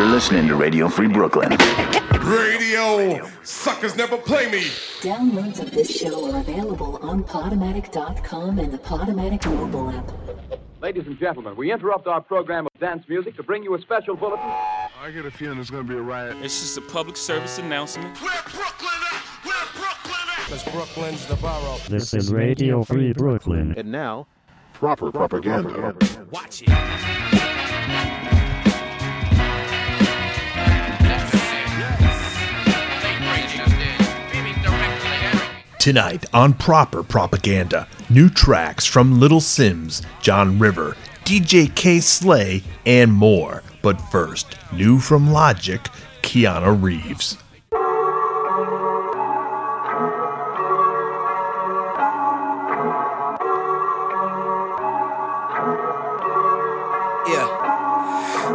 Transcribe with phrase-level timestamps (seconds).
[0.00, 1.50] You're listening to Radio Free Brooklyn.
[2.22, 4.62] Radio suckers never play me.
[5.02, 10.10] Downloads of this show are available on Podomatic.com and the Podomatic mobile app.
[10.80, 14.16] Ladies and gentlemen, we interrupt our program of dance music to bring you a special
[14.16, 14.46] bulletin.
[14.48, 16.34] I get a feeling there's gonna be a riot.
[16.40, 18.16] It's just a public service announcement.
[18.22, 19.22] Where Brooklyn at?
[19.44, 20.48] Where Brooklyn at?
[20.48, 21.76] Cause Brooklyn's the borough.
[21.90, 23.74] This is Radio Free Brooklyn.
[23.76, 24.28] And now,
[24.72, 25.94] Proper propaganda.
[26.30, 27.09] Watch it.
[35.80, 40.94] Tonight on Proper Propaganda, new tracks from Little Simz, John River,
[41.24, 43.62] DJ Kay Slay, and more.
[43.80, 45.80] But first, new from Logic,
[46.20, 47.38] Keanu Reeves.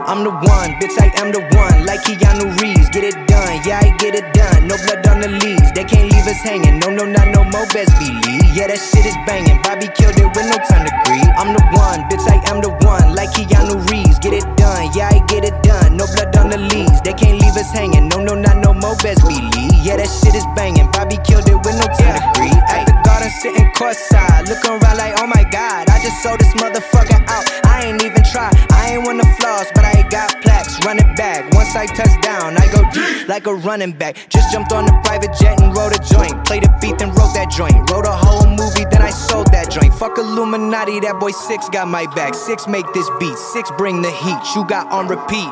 [0.05, 1.81] I'm the one, bitch, I am the one.
[1.89, 3.57] Like Keanu Reeves, get it done.
[3.65, 4.69] Yeah, I get it done.
[4.69, 5.73] No blood on the leaves.
[5.73, 6.77] They can't leave us hanging.
[6.77, 8.45] No, no, not no more, best believe.
[8.53, 9.57] Yeah, that shit is banging.
[9.65, 11.25] Bobby killed it with no time to grieve.
[11.41, 13.17] I'm the one, bitch, I am the one.
[13.17, 14.93] Like Keanu Reeves, get it done.
[14.93, 15.97] Yeah, I get it done.
[15.97, 17.01] No blood on the leaves.
[17.01, 18.05] They can't leave us hanging.
[18.05, 19.73] No, no, not no more, best believe.
[19.81, 20.85] Yeah, that shit is banging.
[20.93, 22.61] Bobby killed it with no time to grieve.
[22.69, 22.94] At
[23.25, 24.47] the sitting courtside.
[24.47, 25.89] Looking around like, oh my god.
[25.89, 27.45] I just sold this motherfucker out.
[27.65, 28.53] I ain't even try.
[28.71, 30.77] I ain't want the flaws, but I got plaques.
[30.85, 31.51] Run it back.
[31.53, 34.29] Once I touch down, I go deep like a running back.
[34.29, 36.45] Just jumped on a private jet and wrote a joint.
[36.45, 37.89] Played a beat, then wrote that joint.
[37.89, 39.93] Wrote a whole movie, then I sold that joint.
[39.95, 42.35] Fuck Illuminati, that boy Six got my back.
[42.35, 43.37] Six make this beat.
[43.37, 44.41] Six bring the heat.
[44.55, 45.49] You got on repeat.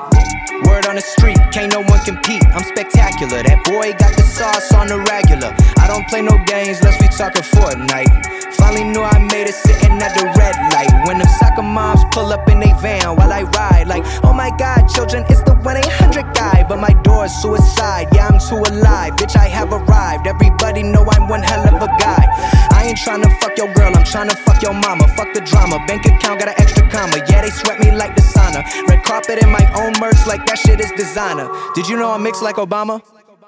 [0.65, 2.43] Word on the street, can't no one compete.
[2.53, 3.43] I'm spectacular.
[3.43, 5.55] That boy got the sauce on the regular.
[5.79, 8.53] I don't play no games unless we talking Fortnite.
[8.55, 10.91] Finally knew I made it sitting at the red light.
[11.07, 14.51] When the soccer moms pull up in they van while I ride, like, oh my
[14.57, 16.65] god, children, it's the 1 800 guy.
[16.67, 19.15] But my door's suicide, yeah, I'm too alive.
[19.15, 20.27] Bitch, I have arrived.
[20.27, 22.72] Everybody know I'm one hell of a guy.
[22.83, 25.07] I ain't tryna fuck your girl, I'm tryna fuck your mama.
[25.15, 25.79] Fuck the drama.
[25.87, 27.15] Bank account got an extra comma.
[27.29, 28.61] Yeah, they sweat me like the sauna.
[28.89, 31.49] Red carpet in my own merch, like that shit is designer.
[31.75, 33.01] Did you know I'm mixed like Obama?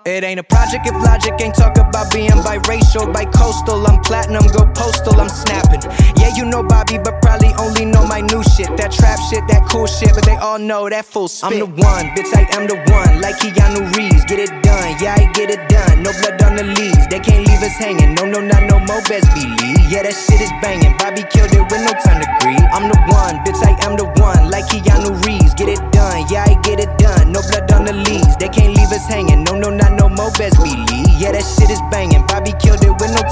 [0.05, 3.87] It ain't a project if logic ain't talk about being biracial, bi-coastal.
[3.87, 5.81] I'm platinum, go postal, I'm snapping.
[6.21, 8.69] Yeah, you know Bobby, but probably only know my new shit.
[8.77, 11.53] That trap shit, that cool shit, but they all know that full spit.
[11.53, 13.19] I'm the one, bitch, I am the one.
[13.19, 14.93] Like Keanu Reeves, get it done.
[15.01, 16.03] Yeah, I get it done.
[16.03, 17.09] No blood on the leaves.
[17.09, 18.13] They can't leave us hanging.
[18.13, 19.89] No, no, not no more, best believe.
[19.89, 20.93] Yeah, that shit is banging.
[21.01, 22.61] Bobby killed it with no time to grieve.
[22.69, 24.53] I'm the one, bitch, I am the one.
[24.53, 26.29] Like Keanu Reeves, get it done.
[26.29, 27.33] Yeah, I get it done.
[27.33, 28.37] No blood on the leaves.
[28.37, 29.41] They can't leave us hanging.
[29.41, 31.07] No, no, not no more, best believe.
[31.19, 32.25] Yeah, that shit is banging.
[32.27, 33.23] Bobby killed it with no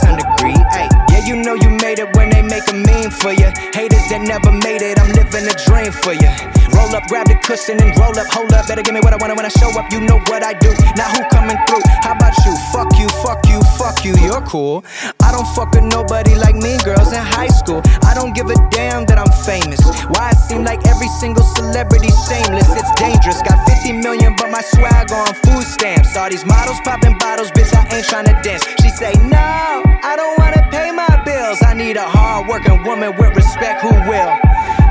[1.25, 3.49] you know you made it when they make a meme for you.
[3.73, 6.31] Haters that never made it, I'm living a dream for you.
[6.75, 8.27] Roll up, grab the cushion and roll up.
[8.33, 9.91] Hold up, better give me what I want when I show up.
[9.91, 10.71] You know what I do.
[10.97, 11.83] Now who coming through?
[12.01, 12.53] How about you?
[12.73, 14.13] Fuck you, fuck you, fuck you.
[14.19, 14.83] You're cool.
[15.21, 17.81] I don't fuck with nobody like me, girls in high school.
[18.03, 19.79] I don't give a damn that I'm famous.
[20.11, 22.67] Why it seem like every single celebrity shameless?
[22.75, 23.39] It's dangerous.
[23.45, 26.17] Got 50 million, but my swag on food stamps.
[26.17, 27.71] All these models popping bottles, bitch.
[27.73, 28.65] I ain't tryna dance.
[28.81, 31.61] She say no, I don't wanna pay my bills.
[31.61, 34.31] I need a hard working woman with respect who will.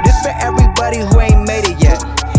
[0.05, 1.99] This for everybody who ain't made it yet.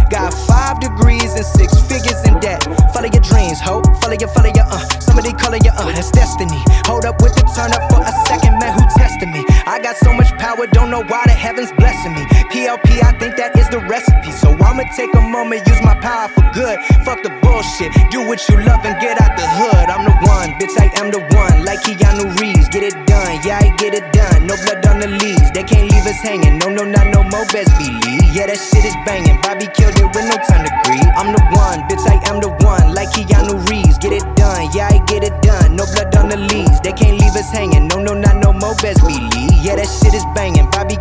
[0.10, 2.64] Got five degrees and six figures in debt.
[2.94, 3.86] Follow your dreams, hope.
[4.00, 4.80] Follow your, follow your, uh.
[5.04, 5.92] Somebody calling you, uh.
[5.92, 6.62] That's destiny.
[6.88, 8.78] Hold up with the turn up for a second, man.
[8.78, 9.44] Who tested me?
[9.68, 12.24] I got so much power, don't know why the heavens blessing me.
[12.54, 14.23] PLP, I think that is the recipe.
[14.84, 16.78] I'ma take a moment, use my power for good.
[17.08, 17.94] Fuck the bullshit.
[18.12, 19.88] Do what you love and get out the hood.
[19.88, 20.76] I'm the one, bitch.
[20.76, 21.64] I am the one.
[21.64, 23.40] Like Keanu Reeves, get it done.
[23.46, 24.46] Yeah, I get it done.
[24.46, 25.52] No blood on the leaves.
[25.56, 26.58] They can't leave us hanging.
[26.60, 27.46] No, no, not no more.
[27.56, 28.28] Best believe.
[28.36, 29.40] Yeah, that shit is banging.
[29.40, 31.12] Bobby killed it with no time to grieve.
[31.16, 32.04] I'm the one, bitch.
[32.04, 32.92] I am the one.
[32.94, 34.68] Like Keanu Reeves, get it done.
[34.76, 35.80] Yeah, I get it done.
[35.80, 36.84] No blood on the leaves.
[36.84, 37.88] They can't leave us hanging.
[37.88, 38.76] No, no, not no more.
[38.84, 39.56] Best believe.
[39.64, 40.68] Yeah, that shit is banging.
[40.76, 41.00] Bobby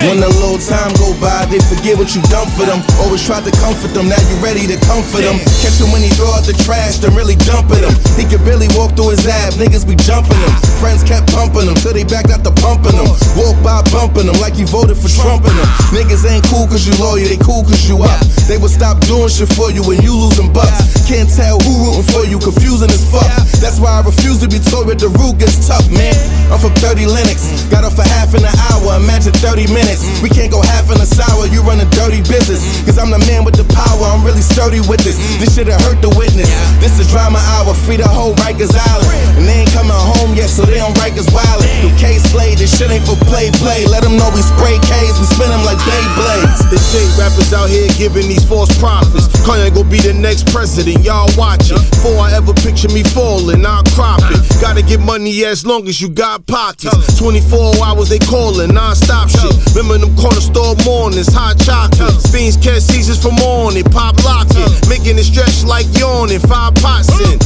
[0.00, 2.80] When a little time go by, they forget what you done for them.
[3.04, 5.36] Always tried to comfort them, now you ready to comfort them.
[5.60, 7.92] Catch him when he throw out the trash, then really dump at him.
[8.16, 10.56] He could barely walk through his ab, niggas be jumping him.
[10.80, 13.12] Friends kept pumping him till they backed out the pumping him.
[13.36, 15.68] Walk by bumping him like you voted for Trump in him.
[15.92, 18.24] Niggas ain't cool cause you loyal, they cool cause you up.
[18.48, 20.96] They would stop doing shit for you when you losing bucks.
[21.04, 23.28] Can't tell who rooting for you, confusing as fuck.
[23.60, 25.84] That's why I refuse to be told that the root gets tough.
[25.92, 26.16] man.
[26.48, 27.68] I'm from 30 Linux.
[27.68, 29.89] Got off for half an hour, imagine 30 minutes.
[30.22, 32.62] We can't go half in a sour, you run a dirty business.
[32.86, 35.18] Cause I'm the man with the power, I'm really sturdy with this.
[35.42, 36.46] This shit'll hurt the witness.
[36.78, 39.10] This is drama hour, free the whole Rikers Island.
[39.34, 41.66] And they ain't coming home yet, so they on Rikers Island.
[41.82, 43.82] New Kay Slay, this shit ain't for play, play.
[43.90, 46.70] Let them know we spray K's, we spin them like Beyblades.
[46.70, 49.26] They say rappers out here giving these false prophets.
[49.42, 51.82] Kanye gon' be the next president, y'all watch it.
[51.98, 54.38] Before I ever picture me falling, I'll crop it.
[54.62, 57.18] Gotta get money as long as you got pockets.
[57.18, 59.50] 24 hours they calling, non-stop shit.
[59.80, 62.12] Remember them corner store mornings, hot chocolate.
[62.28, 64.68] Fiends catch seasons for morning, pop lock it.
[64.92, 67.40] Making it stretch like yawning, five pots in.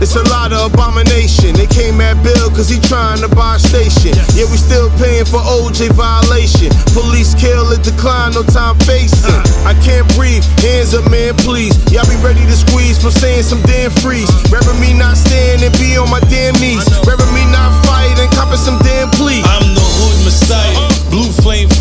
[0.00, 1.54] It's a lot of abomination.
[1.54, 4.16] They came at Bill cause he trying to buy a station.
[4.34, 6.74] Yeah, we still paying for OJ violation.
[6.90, 9.30] Police kill it, decline, no time facing.
[9.30, 9.68] Uh.
[9.68, 11.76] I can't breathe, hands up, man, please.
[11.92, 14.26] Y'all be ready to squeeze for saying some damn freeze.
[14.26, 14.58] Uh.
[14.58, 16.82] Rather me not stand and be on my damn knees.
[17.06, 19.44] Rather me not fight and copy some damn plea.
[19.46, 20.91] I'm the hood messiah,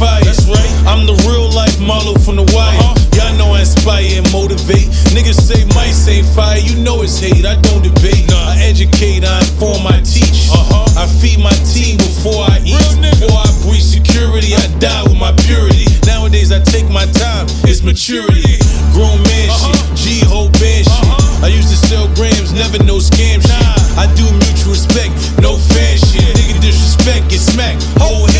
[0.02, 0.26] fire.
[0.26, 0.74] That's right.
[0.90, 2.74] I'm the real life Marlo from the wire.
[3.14, 4.90] Y'all know I inspire and motivate.
[5.14, 7.46] Niggas say mice ain't fire, you know it's hate.
[7.46, 8.26] I don't debate.
[8.34, 10.50] I educate, I inform, I teach.
[10.98, 12.82] I feed my team before I eat.
[13.22, 15.86] Before I breach security, I die with my purity.
[16.10, 18.58] Nowadays I take my time, it's maturity.
[18.98, 21.46] Grown man shit, G ho band shit.
[21.46, 23.82] I used to sell grams, never no scam shit.
[23.98, 26.26] I do mutual respect, no fan shit.
[26.38, 28.31] Nigga disrespect, get smacked, whole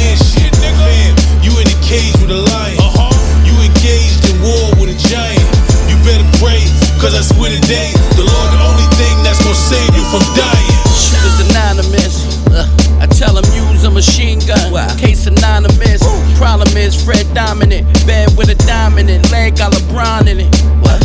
[7.72, 10.76] I swear the Lord the only thing that's gonna save you from dying.
[10.92, 12.28] Shooters anonymous.
[12.52, 12.68] Uh,
[13.00, 14.76] I tell them use a machine gun.
[14.98, 16.04] Case anonymous.
[16.38, 17.88] Problem is Fred dominant.
[18.06, 19.22] Bed with a diamond in.
[19.32, 20.52] Leg got LeBron in it.
[20.84, 21.00] What?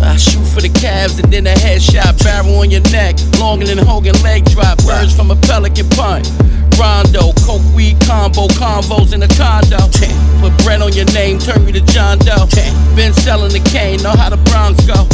[0.00, 2.22] I shoot for the calves and then a headshot.
[2.24, 3.16] Barrel on your neck.
[3.38, 4.78] Longer than Hogan leg drop.
[4.84, 6.30] Birds from a pelican punt.
[6.80, 9.80] Rondo, coke weed combo, convos in a condo.
[10.40, 12.48] Put bread on your name, turn you to John Doe.
[12.94, 15.04] Been selling the cane, know how the Bronx go.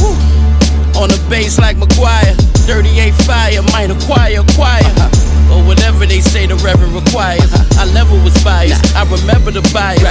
[1.00, 2.36] On the bass like McGuire,
[2.68, 4.84] 38 fire, might acquire, acquire.
[5.50, 7.52] Or whatever they say the Reverend requires.
[7.76, 10.02] I never was biased, I remember the bias.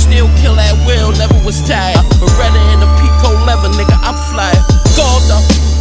[0.00, 2.04] Still kill at will, never was tired.
[2.20, 4.60] Beretta in a Pico leather, nigga, I'm flyer.
[4.96, 5.71] Gold up.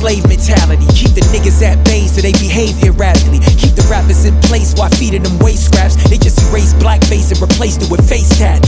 [0.00, 3.36] Slave mentality, keep the niggas at bay so they behave erratically.
[3.60, 5.92] Keep the rappers in place while feeding them waste scraps.
[6.08, 8.64] They just erase blackface and replaced it with face tats.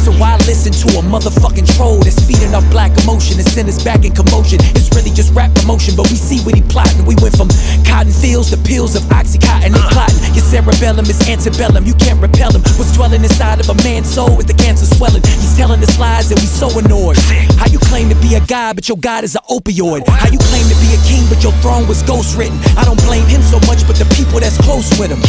[0.00, 3.76] So why listen to a motherfucking troll that's feeding off black emotion and send us
[3.84, 4.56] back in commotion?
[4.72, 7.04] It's really just rap promotion, but we see what he plotting.
[7.04, 7.52] We went from
[7.84, 10.16] cotton fields to pills of oxycontin and plotting.
[10.32, 12.64] Your cerebellum is antebellum, you can't repel him.
[12.80, 15.20] What's dwelling inside of a man's soul is the cancer swelling.
[15.20, 17.20] He's telling us lies and we so annoyed.
[17.60, 20.08] How you claim to be a god, but your god is an opioid?
[20.08, 22.58] How you claim to be a king, but your throne was ghost written?
[22.78, 25.20] I don't blame him so much, but the people that's close with him.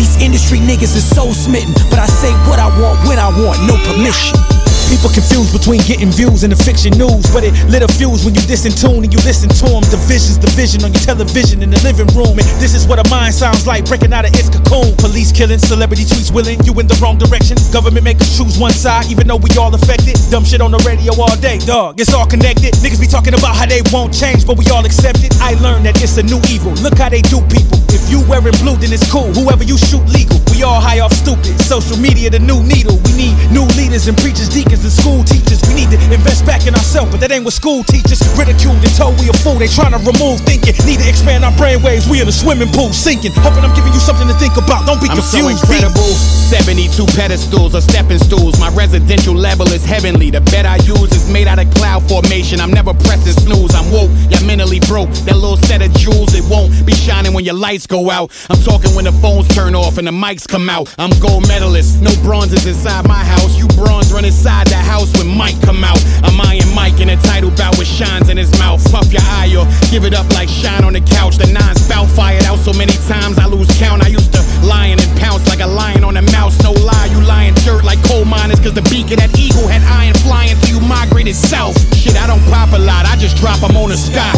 [0.00, 3.60] These industry niggas is so smitten, but I say what I want when I want,
[3.68, 4.63] no permission.
[4.92, 8.34] People confused between getting views and the fiction news, but it lit a fuse when
[8.34, 9.82] you disintune and you listen to them.
[9.88, 13.34] Divisions, division on your television in the living room, and this is what a mind
[13.34, 14.92] sounds like breaking out of its cocoon.
[15.00, 17.56] Police killing, celebrity tweets willing you in the wrong direction.
[17.72, 20.20] Government make us choose one side, even though we all affected.
[20.30, 21.98] Dumb shit on the radio all day, dog.
[21.98, 22.76] It's all connected.
[22.84, 25.32] Niggas be talking about how they won't change, but we all accept it.
[25.40, 26.76] I learned that it's a new evil.
[26.84, 27.80] Look how they do people.
[27.88, 29.32] If you wearing blue, then it's cool.
[29.32, 30.36] Whoever you shoot legal.
[30.52, 31.56] We all high off stupid.
[31.62, 33.00] Social media, the new needle.
[33.08, 35.62] We need new leaders and preachers, deacons and school teachers.
[35.68, 38.18] We need to invest back in ourselves, but that ain't what school teachers.
[38.34, 39.60] Ridiculed and told we a fool.
[39.60, 40.74] They trying to remove thinking.
[40.82, 42.10] Need to expand our brainwaves.
[42.10, 43.32] We in a swimming pool sinking.
[43.44, 44.86] Hoping I'm giving you something to think about.
[44.88, 45.62] Don't be I'm so confused.
[45.62, 46.10] incredible.
[46.50, 48.58] 72 pedestals or stepping stools.
[48.58, 50.30] My residential level is heavenly.
[50.30, 52.60] The bed I use is made out of cloud formation.
[52.60, 53.74] I'm never pressing snooze.
[53.74, 55.10] I'm woke, you're mentally broke.
[55.28, 58.30] That little set of jewels, it won't be shining when your lights go out.
[58.50, 60.94] I'm talking when the phones turn off and the mics come out.
[60.98, 63.56] I'm gold medalist, no bronzes inside my house.
[63.58, 66.00] You bronze run inside the house when Mike come out.
[66.22, 68.80] I'm Iron Mike in a title bout with shines in his mouth.
[68.90, 71.36] Puff your eye or give it up like shine on the couch.
[71.38, 74.04] The nine spout fired out so many times I lose count.
[74.04, 76.60] I used to lion and pounce like a lion on a mouse.
[76.62, 78.60] No lie, you lying dirt like coal miners.
[78.60, 81.76] Cause the beak of that eagle had iron flying till you migrated south.
[81.96, 84.32] Shit, I don't pop a lot, I just drop them on the sky.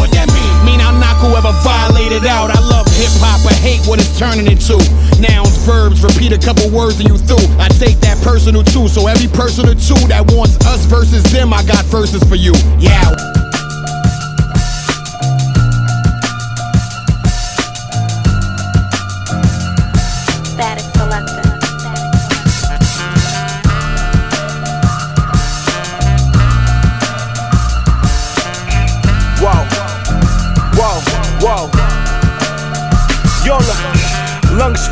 [1.47, 2.51] Whoever violated out.
[2.51, 4.83] I love hip hop, but hate what it's turning into.
[5.23, 7.47] Nouns, verbs, repeat a couple words and you through.
[7.61, 11.53] I take that personal too, so every person or two that wants us versus them,
[11.55, 12.53] I got verses for you.
[12.81, 13.46] Yeah.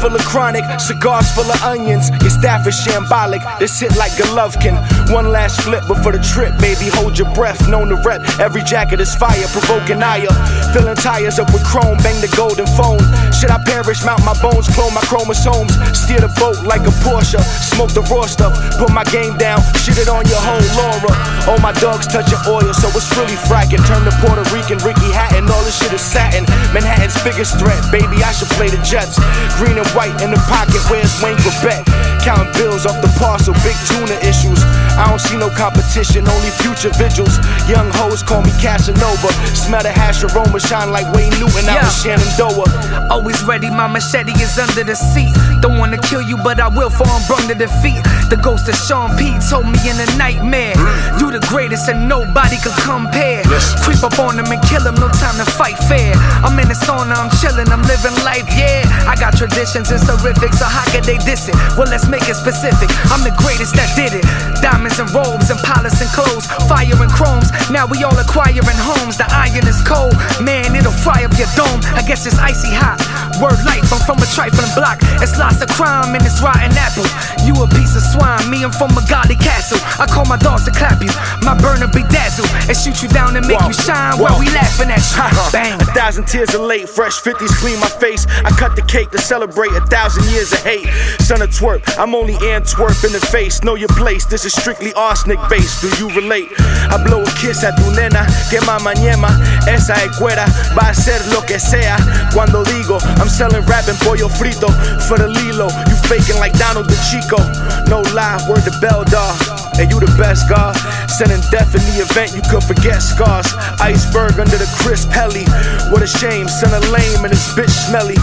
[0.04, 2.10] Full of chronic, cigars full of onions.
[2.20, 4.76] Your staff is shambolic, this hit like Golovkin.
[5.10, 6.92] One last flip before the trip, baby.
[6.92, 8.20] Hold your breath, known to rep.
[8.38, 10.28] Every jacket is fire, provoking ire.
[10.74, 13.00] Filling tires up with chrome, bang the golden phone.
[13.34, 15.74] Should I perish, mount my bones, clone my chromosomes.
[15.90, 17.42] Steer the boat like a Porsche.
[17.42, 21.12] Smoke the raw stuff, put my game down, shit it on your whole Laura.
[21.50, 23.82] All my dogs touching oil, so it's really fracking.
[23.84, 26.46] Turn the Puerto Rican Ricky Hatton, all this shit is satin.
[26.72, 29.18] Manhattan's biggest threat, baby, I should play the Jets.
[29.58, 31.84] Green and white in the pocket, where's Wayne Chrebet?
[32.22, 34.62] Counting bills off the parcel, big tuna issues.
[34.96, 37.38] I don't see no competition, only future vigils.
[37.68, 39.32] Young hoes call me Casanova.
[39.54, 41.84] Smell the hash aroma, shine like Wayne Newton out Yeah.
[41.84, 41.98] with
[42.38, 43.08] Shenandoah.
[43.10, 45.34] Always ready, my machete is under the seat.
[45.64, 47.96] Don't wanna kill you, but I will for I'm brung to defeat.
[48.28, 50.76] The ghost of Sean P told me in a nightmare.
[51.16, 53.40] You the greatest and nobody could compare.
[53.80, 56.12] Creep up on them and kill them, no time to fight fair.
[56.44, 58.84] I'm in the sauna, I'm chilling, I'm living life, yeah.
[59.08, 61.56] I got traditions, it's horrific, so how could they diss it?
[61.80, 62.92] Well, let's make it specific.
[63.08, 64.28] I'm the greatest that did it.
[64.60, 67.48] Diamonds and robes and polish and clothes, fire and chromes.
[67.72, 69.16] Now we all acquiring homes.
[69.16, 70.12] The iron is cold,
[70.44, 71.80] man, it'll fry up your dome.
[71.96, 73.00] I guess it's icy hot.
[73.42, 74.98] Word life, I'm from a trifling block.
[75.18, 77.06] It's lots of crime and it's rotten apple.
[77.42, 79.78] You a piece of swine, me, I'm from a godly castle.
[79.98, 81.10] I call my dogs to clap you.
[81.42, 84.90] My burner be dazzle and shoot you down and make you shine while we laughing
[84.90, 85.18] at you.
[85.18, 85.50] Uh-huh.
[85.50, 85.80] Bang.
[85.80, 88.26] A thousand tears of late, fresh 50s clean my face.
[88.44, 90.86] I cut the cake to celebrate a thousand years of hate.
[91.20, 93.62] Son of twerp, I'm only Antwerp in the face.
[93.64, 95.82] Know your place, this is strictly arsenic based.
[95.82, 96.48] Do you relate?
[96.92, 99.34] I blow a kiss at tu nena, que mama ñema.
[99.66, 101.96] Esa escuela va a ser lo que sea.
[102.32, 104.68] Cuando digo, I'm selling rapping and pollo frito
[105.08, 105.72] for the Lilo.
[105.88, 107.40] You faking like Donald the Chico.
[107.88, 109.40] No lie, word to Bell dog.
[109.80, 110.76] And you the best, God.
[111.08, 113.48] Sending death in the event you could forget scars.
[113.80, 115.48] Iceberg under the crisp heli.
[115.88, 118.20] What a shame, son of lame and this bitch smelly.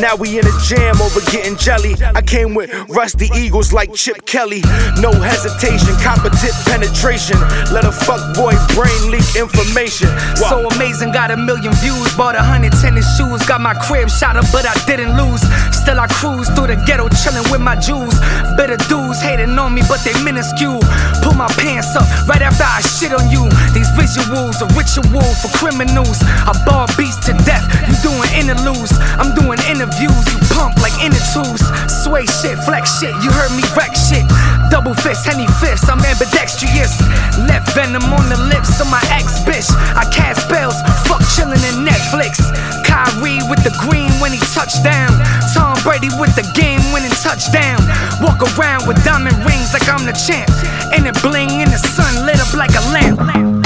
[0.00, 1.94] Now we in a jam over getting jelly.
[2.14, 4.62] I came with rusty eagles like Chip Kelly.
[5.00, 7.36] No hesitation, competent penetration.
[7.68, 10.08] Let a fuck boy brain leak information.
[10.36, 12.08] So amazing, got a million views.
[12.16, 13.44] Bought a hundred tennis shoes.
[13.44, 15.42] Got my crib shot up, but I didn't lose.
[15.76, 18.14] Still, I cruise through the ghetto, chilling with my Jews.
[18.56, 20.80] Bitter dudes hating on me, but they minuscule.
[21.20, 23.44] Pull my pants up right after I shit on you.
[23.76, 26.22] These visuals, a ritual for criminals.
[26.22, 27.66] I ball beats to death.
[27.90, 30.22] You doing interludes, I'm doing interviews.
[30.30, 31.58] You pump like intertubes.
[31.90, 33.10] Sway shit, flex shit.
[33.18, 34.22] You heard me wreck shit.
[34.70, 37.02] Double fist, henny fist, I'm ambidextrous.
[37.50, 39.66] Left venom on the lips of my ex bitch.
[39.98, 40.78] I cast spells,
[41.10, 42.38] fuck chillin' in Netflix.
[42.86, 45.10] Kyrie with the green when he touched down.
[45.52, 47.82] Tom Brady with the game winning touchdown.
[48.22, 50.50] Walk around with diamond rings like I'm the champ.
[50.94, 53.61] And it bling in the sun lit up like a lamp.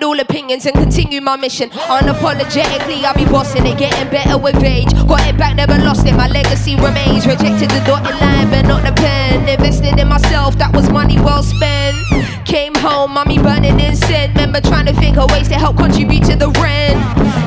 [0.00, 1.70] All opinions and continue my mission.
[1.70, 4.90] Unapologetically, I'll be bossing it, getting better with age.
[5.06, 6.14] Got it back, never lost it.
[6.14, 7.26] My legacy remains.
[7.26, 9.48] Rejected the dotted line, but not the pen.
[9.48, 11.96] Invested in myself, that was money well spent.
[12.44, 14.32] Came home, mommy burning incense.
[14.34, 16.98] Remember trying to think of ways to help contribute to the rent.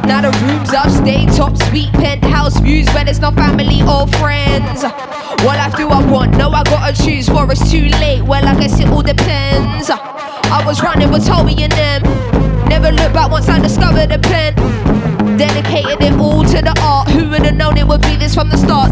[0.05, 4.83] Now the rooms upstate, top suite, penthouse views where it's not family or friends.
[5.43, 6.37] What life do I want?
[6.37, 8.21] No, I gotta choose, for it's too late.
[8.21, 9.89] Well, I guess it all depends.
[9.89, 12.14] I was running with Toby and them.
[12.69, 14.55] Never look back once I discovered the pen.
[15.37, 17.09] Dedicated it all to the art.
[17.09, 18.91] Who would have known it would be this from the start?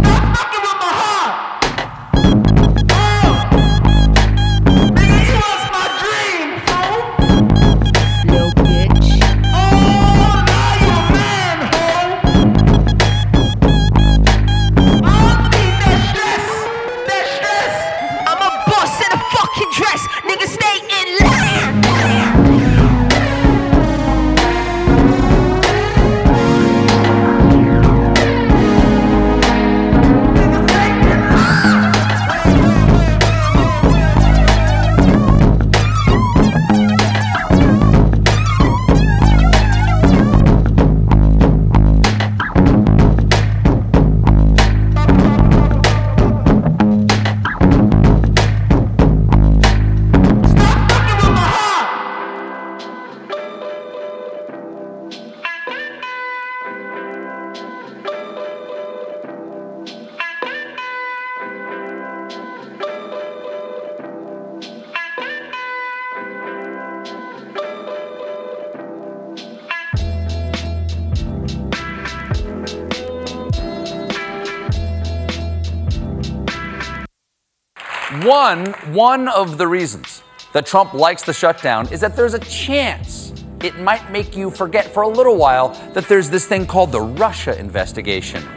[78.54, 83.34] One, one of the reasons that Trump likes the shutdown is that there's a chance
[83.64, 87.02] it might make you forget for a little while that there's this thing called the
[87.02, 88.48] Russia investigation.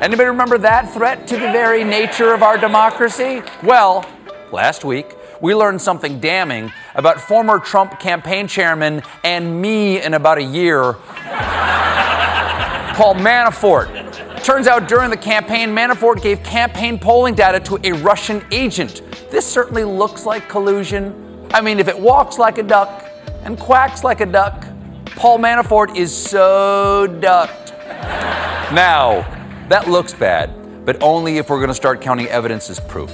[0.00, 3.42] Anybody remember that threat to the very nature of our democracy?
[3.64, 4.08] Well,
[4.52, 10.38] last week we learned something damning about former Trump campaign chairman and me in about
[10.38, 10.92] a year,
[12.94, 14.09] Paul Manafort.
[14.42, 19.02] Turns out during the campaign, Manafort gave campaign polling data to a Russian agent.
[19.30, 21.46] This certainly looks like collusion.
[21.52, 23.04] I mean, if it walks like a duck
[23.44, 24.66] and quacks like a duck,
[25.16, 27.72] Paul Manafort is so ducked.
[28.72, 29.26] Now,
[29.68, 33.12] that looks bad, but only if we're going to start counting evidence as proof.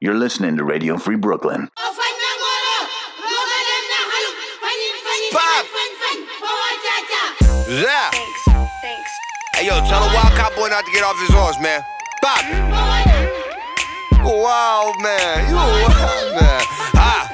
[0.00, 1.68] You're listening to Radio Free Brooklyn.
[7.68, 8.05] Yeah.
[9.66, 11.82] Yo, tell the wild cowboy not to get off his horse, man.
[14.22, 15.50] A wild man.
[15.50, 16.62] You a wild man.
[16.94, 17.26] Ah.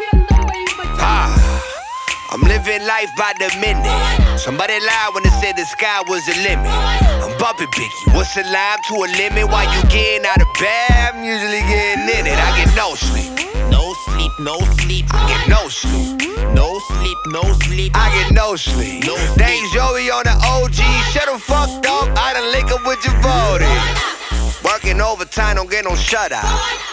[0.96, 2.32] Ah.
[2.32, 4.40] I'm living life by the minute.
[4.40, 6.72] Somebody lied when they said the sky was the limit.
[7.20, 8.16] I'm bumping Biggie.
[8.16, 9.52] What's the line to a limit?
[9.52, 12.38] While you getting out of bed, I'm usually getting in it.
[12.40, 13.41] I get no sleep.
[14.38, 15.06] No sleep, no sleep.
[15.12, 16.54] I get no sleep.
[16.54, 17.92] No sleep, no sleep.
[17.94, 19.04] I get no sleep.
[19.04, 19.38] No sleep.
[19.38, 20.74] Thanks Joey on the OG.
[21.12, 22.08] Shut the fuck up.
[22.16, 23.68] I done link up with your body.
[24.64, 26.92] Working overtime, don't get no shut out.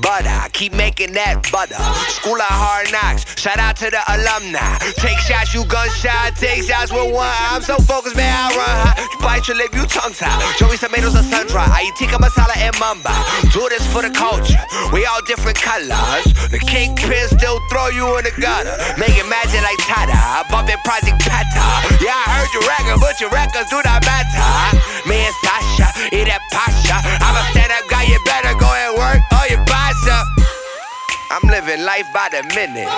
[0.00, 1.80] But I keep making that butter.
[2.12, 3.24] School of hard knocks.
[3.40, 4.76] Shout out to the alumni.
[5.00, 6.36] Take shots, you gunshot.
[6.36, 7.28] Take shots with one.
[7.50, 8.28] I'm so focused, man.
[8.28, 8.96] I run high.
[9.00, 10.36] You bite your lip, you tongue tie.
[10.58, 11.64] Joey tomatoes and sun dry.
[11.64, 13.12] I eat tikka masala and mamba.
[13.52, 14.60] Do this for the culture.
[14.92, 16.26] We all different colors.
[16.52, 18.76] The kingpin still throw you in the gutter.
[19.00, 20.44] Making magic like Tada.
[20.52, 21.64] Bumping Project Pata.
[22.04, 24.76] Yeah, I heard you record, but your records do not matter.
[25.08, 27.00] Me and Sasha, eat that pasha.
[27.22, 29.58] I'm a stand up guy, you better go and work or you
[29.96, 30.28] pass up.
[31.30, 32.88] I'm living life by the minute.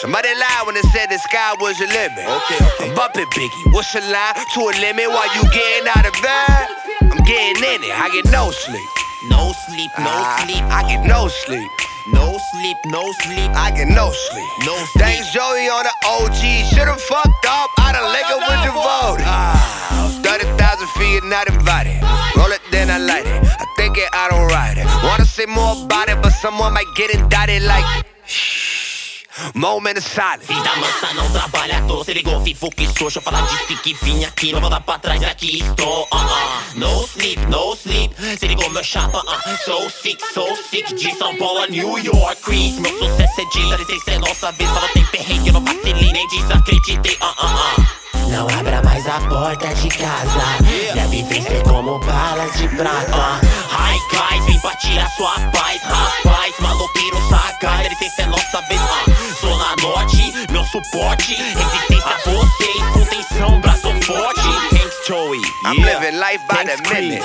[0.00, 2.24] Somebody lied when they said the sky was the limit.
[2.24, 2.88] Okay, okay.
[2.88, 3.72] I'm bumping Biggie.
[3.72, 6.68] What's the line to a limit while you getting out of bed?
[7.12, 7.92] I'm getting in it.
[7.92, 8.88] I get no sleep.
[9.28, 10.64] No sleep, no sleep.
[10.68, 11.70] I get no sleep.
[12.12, 13.50] No sleep, no sleep.
[13.56, 14.50] I get no sleep.
[14.64, 15.04] No sleep.
[15.04, 16.40] Thanks Joey on the OG.
[16.72, 17.70] Should've fucked up.
[17.78, 19.20] I done up with your vote.
[19.24, 22.00] Ah, 30,000 feet not invited.
[22.36, 23.63] Roll it, then I light it.
[23.94, 24.86] Think it, I don't ride it.
[25.04, 28.04] Wanna say more about it, but someone might get indicted like.
[28.26, 29.22] Shh.
[29.54, 30.46] Moment of silence.
[30.46, 33.06] Filho da mansa não trabalha à toa, se ligou, fifo que sou.
[33.06, 36.08] Deixa eu falar disse que vim aqui, não vou dar pra trás, aqui estou.
[36.12, 36.74] Uh -uh.
[36.74, 38.14] No sleep, no sleep.
[38.36, 39.64] Se ligou, meu chapa, uh.
[39.64, 40.92] So sick, so sick.
[40.92, 42.78] De São Paulo New York, Chris.
[42.80, 44.70] Meu sucesso é de dar licença, é nossa vez.
[44.70, 47.16] Falou, tem perrengue, eu não vacilei, nem desacreditei.
[47.20, 48.03] Uh -uh -uh.
[48.34, 50.58] Não abra mais a porta de casa.
[50.92, 53.40] Deve vencer como balas de prata.
[53.70, 56.52] Ai, guys, vem pra tirar sua paz, rapaz.
[56.58, 58.80] Maloqueiro sagaz, licença, é nossa vez.
[58.80, 59.40] Uh.
[59.40, 61.36] Zona Norte, meu suporte.
[61.36, 64.40] Resistência a vocês, contenção, braço forte.
[64.70, 65.40] Thanks, Joey.
[65.64, 67.22] I'm living life by the minute.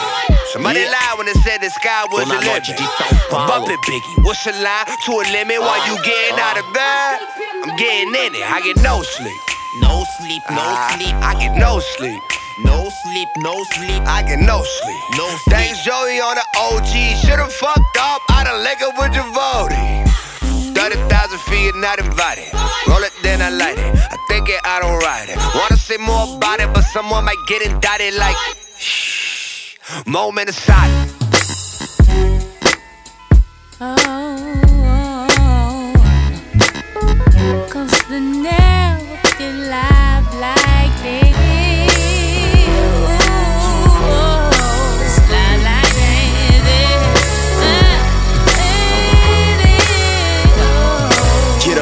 [0.54, 2.70] Somebody lied when they said the sky was the limit.
[3.32, 4.24] I'm bumping Biggie.
[4.24, 7.20] What's the line to a limit while you getting out of bed?
[7.64, 8.46] I'm getting in it.
[8.46, 9.59] I get no sleep.
[9.78, 10.96] No sleep, no ah.
[10.96, 11.16] sleep.
[11.22, 12.22] I get no sleep.
[12.66, 14.02] No sleep, no sleep.
[14.06, 15.04] I get no sleep.
[15.16, 15.56] No sleep.
[15.56, 17.22] Thanks Joey on the OG.
[17.22, 18.22] Should've fucked up.
[18.30, 20.10] I done lick up with your voting.
[21.30, 22.52] But feet, not invited.
[22.88, 23.96] Roll it, then I light it.
[23.96, 25.38] I think it, I don't ride it.
[25.56, 28.36] Wanna say more about it, but someone might get indicted like.
[28.78, 29.78] Shh.
[30.06, 31.14] Moment of silence.
[33.82, 35.28] Oh, oh,
[37.38, 37.68] oh.
[37.70, 39.09] Cause the never
[39.70, 41.59] live like this.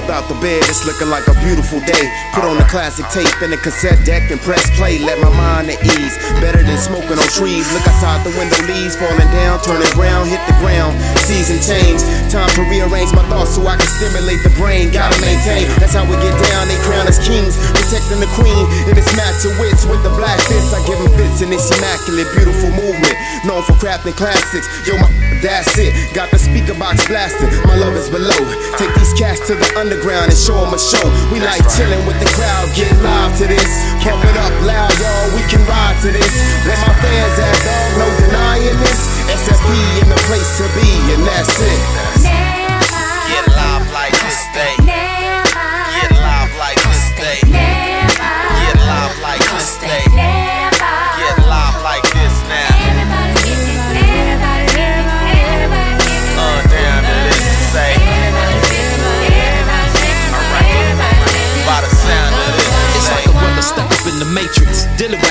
[0.07, 2.05] Up out the bed, it's looking like a beautiful day.
[2.31, 5.03] Put on the classic tape and the cassette deck and press play.
[5.03, 6.15] Let my mind at ease.
[6.39, 7.67] Better than smoking on trees.
[7.75, 10.95] Look outside the window, leaves falling down, turning brown, hit the ground.
[11.27, 11.99] Season change.
[12.31, 14.95] Time to rearrange my thoughts so I can stimulate the brain.
[14.95, 15.67] Gotta maintain.
[15.75, 16.71] That's how we get down.
[16.71, 18.63] They crown us kings, protecting the queen.
[18.87, 21.67] In it's match of wits with the black fist, I give them fits in this
[21.67, 23.15] immaculate, beautiful movement.
[23.43, 24.71] Known for crafting classics.
[24.87, 25.11] Yo, my
[25.43, 25.93] that's it.
[26.15, 27.51] Got the speaker box blasting.
[27.67, 28.41] My love is below.
[28.79, 31.01] Take these cats to the underground and show them a show.
[31.33, 33.65] We like chilling with the crowd, get live to this.
[34.03, 35.35] Pump it up loud, y'all.
[35.35, 36.33] We can ride to this.
[36.65, 39.01] Let my fans have dog, no denying this.
[39.25, 41.81] SFP in the place to be, and that's it.
[42.21, 45.16] Get live like this day.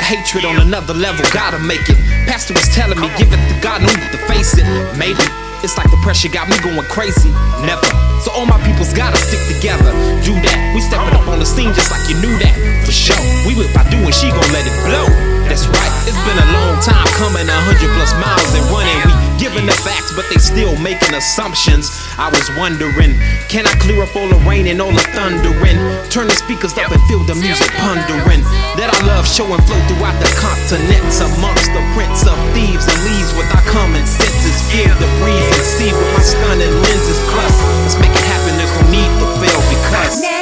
[0.07, 1.27] Hatred on another level.
[1.35, 1.99] Gotta make it.
[2.31, 4.62] Pastor was telling me, give it to God, no need to face it.
[4.95, 5.19] Maybe
[5.66, 7.35] it's like the pressure got me going crazy.
[7.66, 7.90] Never.
[8.23, 9.90] So all my peoples gotta stick together.
[10.23, 10.59] Do that.
[10.75, 12.55] We stepping up on the scene just like you knew that.
[12.87, 13.19] For sure.
[13.51, 15.11] We with Badu and she gon' let it blow.
[15.51, 15.92] That's right.
[16.07, 19.03] It's been a long time coming, a hundred plus miles and running.
[19.11, 21.87] We giving the facts, but they still making assumptions.
[22.19, 23.15] I was wondering,
[23.47, 25.79] can I clear up all the rain and all the thundering?
[26.11, 28.43] Turn the speakers up and feel the music pondering.
[28.75, 32.99] That I love show and flow throughout the continents amongst the prince of thieves and
[33.07, 34.57] leaves with our common senses.
[34.75, 37.19] Feel the breeze and see with my stunning lenses.
[37.31, 37.55] Plus,
[37.87, 38.51] let's make it happen.
[38.59, 40.36] There's no need to fail because.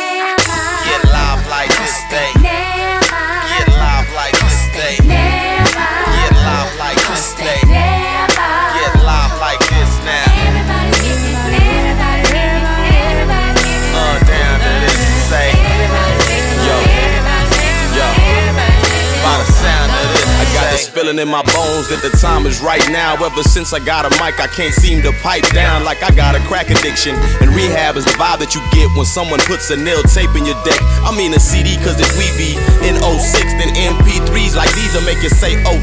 [21.05, 23.13] Feeling in my bones that the time is right now.
[23.21, 26.35] Ever since I got a mic, I can't seem to pipe down like I got
[26.35, 27.15] a crack addiction.
[27.45, 30.49] And rehab is the vibe that you get when someone puts a nail tape in
[30.49, 30.81] your deck.
[31.05, 32.57] I mean a CD, cause if we be
[32.89, 35.77] in 06, then MP3s like these will make you say, oh,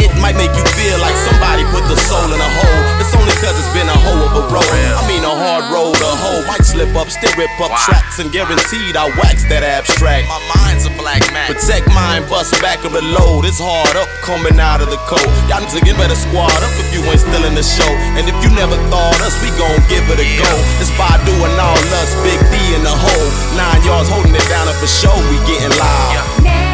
[0.00, 2.82] it might make you feel like somebody put the soul in a hole.
[3.00, 4.64] It's only cause it's been a hoe of a road.
[4.96, 8.32] I mean a hard road, a hoe might slip up, still rip up tracks, and
[8.32, 10.28] guaranteed I wax that abstract.
[10.28, 11.48] My mind's a black man.
[11.52, 13.44] Protect mine, bust back of the load.
[13.44, 15.28] It's hard up coming out of the cold.
[15.48, 17.92] Y'all niggas better squad up if you ain't still in the show.
[18.16, 20.52] And if you never thought us, we gon' give it a go.
[20.80, 23.28] It's by doing all us, Big D in the hole.
[23.56, 26.69] Nine yards holding it down, and for sure we getting live.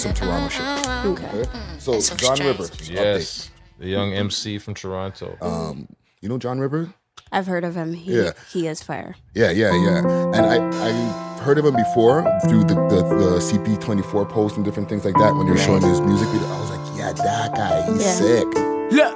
[0.00, 1.06] Some Toronto shit.
[1.06, 1.44] Okay.
[1.78, 2.58] So So John strange.
[2.58, 2.68] River.
[2.84, 5.36] Yes, the young MC from Toronto.
[5.40, 5.88] Um,
[6.20, 6.92] you know John River?
[7.32, 7.92] I've heard of him.
[7.94, 8.32] He, Yeah.
[8.52, 9.14] he is fire.
[9.34, 9.98] Yeah, yeah, yeah.
[10.34, 10.56] And I
[10.88, 10.90] I
[11.42, 15.34] heard of him before through the the, the CP24 post and different things like that
[15.36, 16.48] when they were showing his music video.
[16.48, 18.12] I was like, yeah, that guy, he's Yeah.
[18.14, 18.46] sick.
[18.90, 19.14] Look,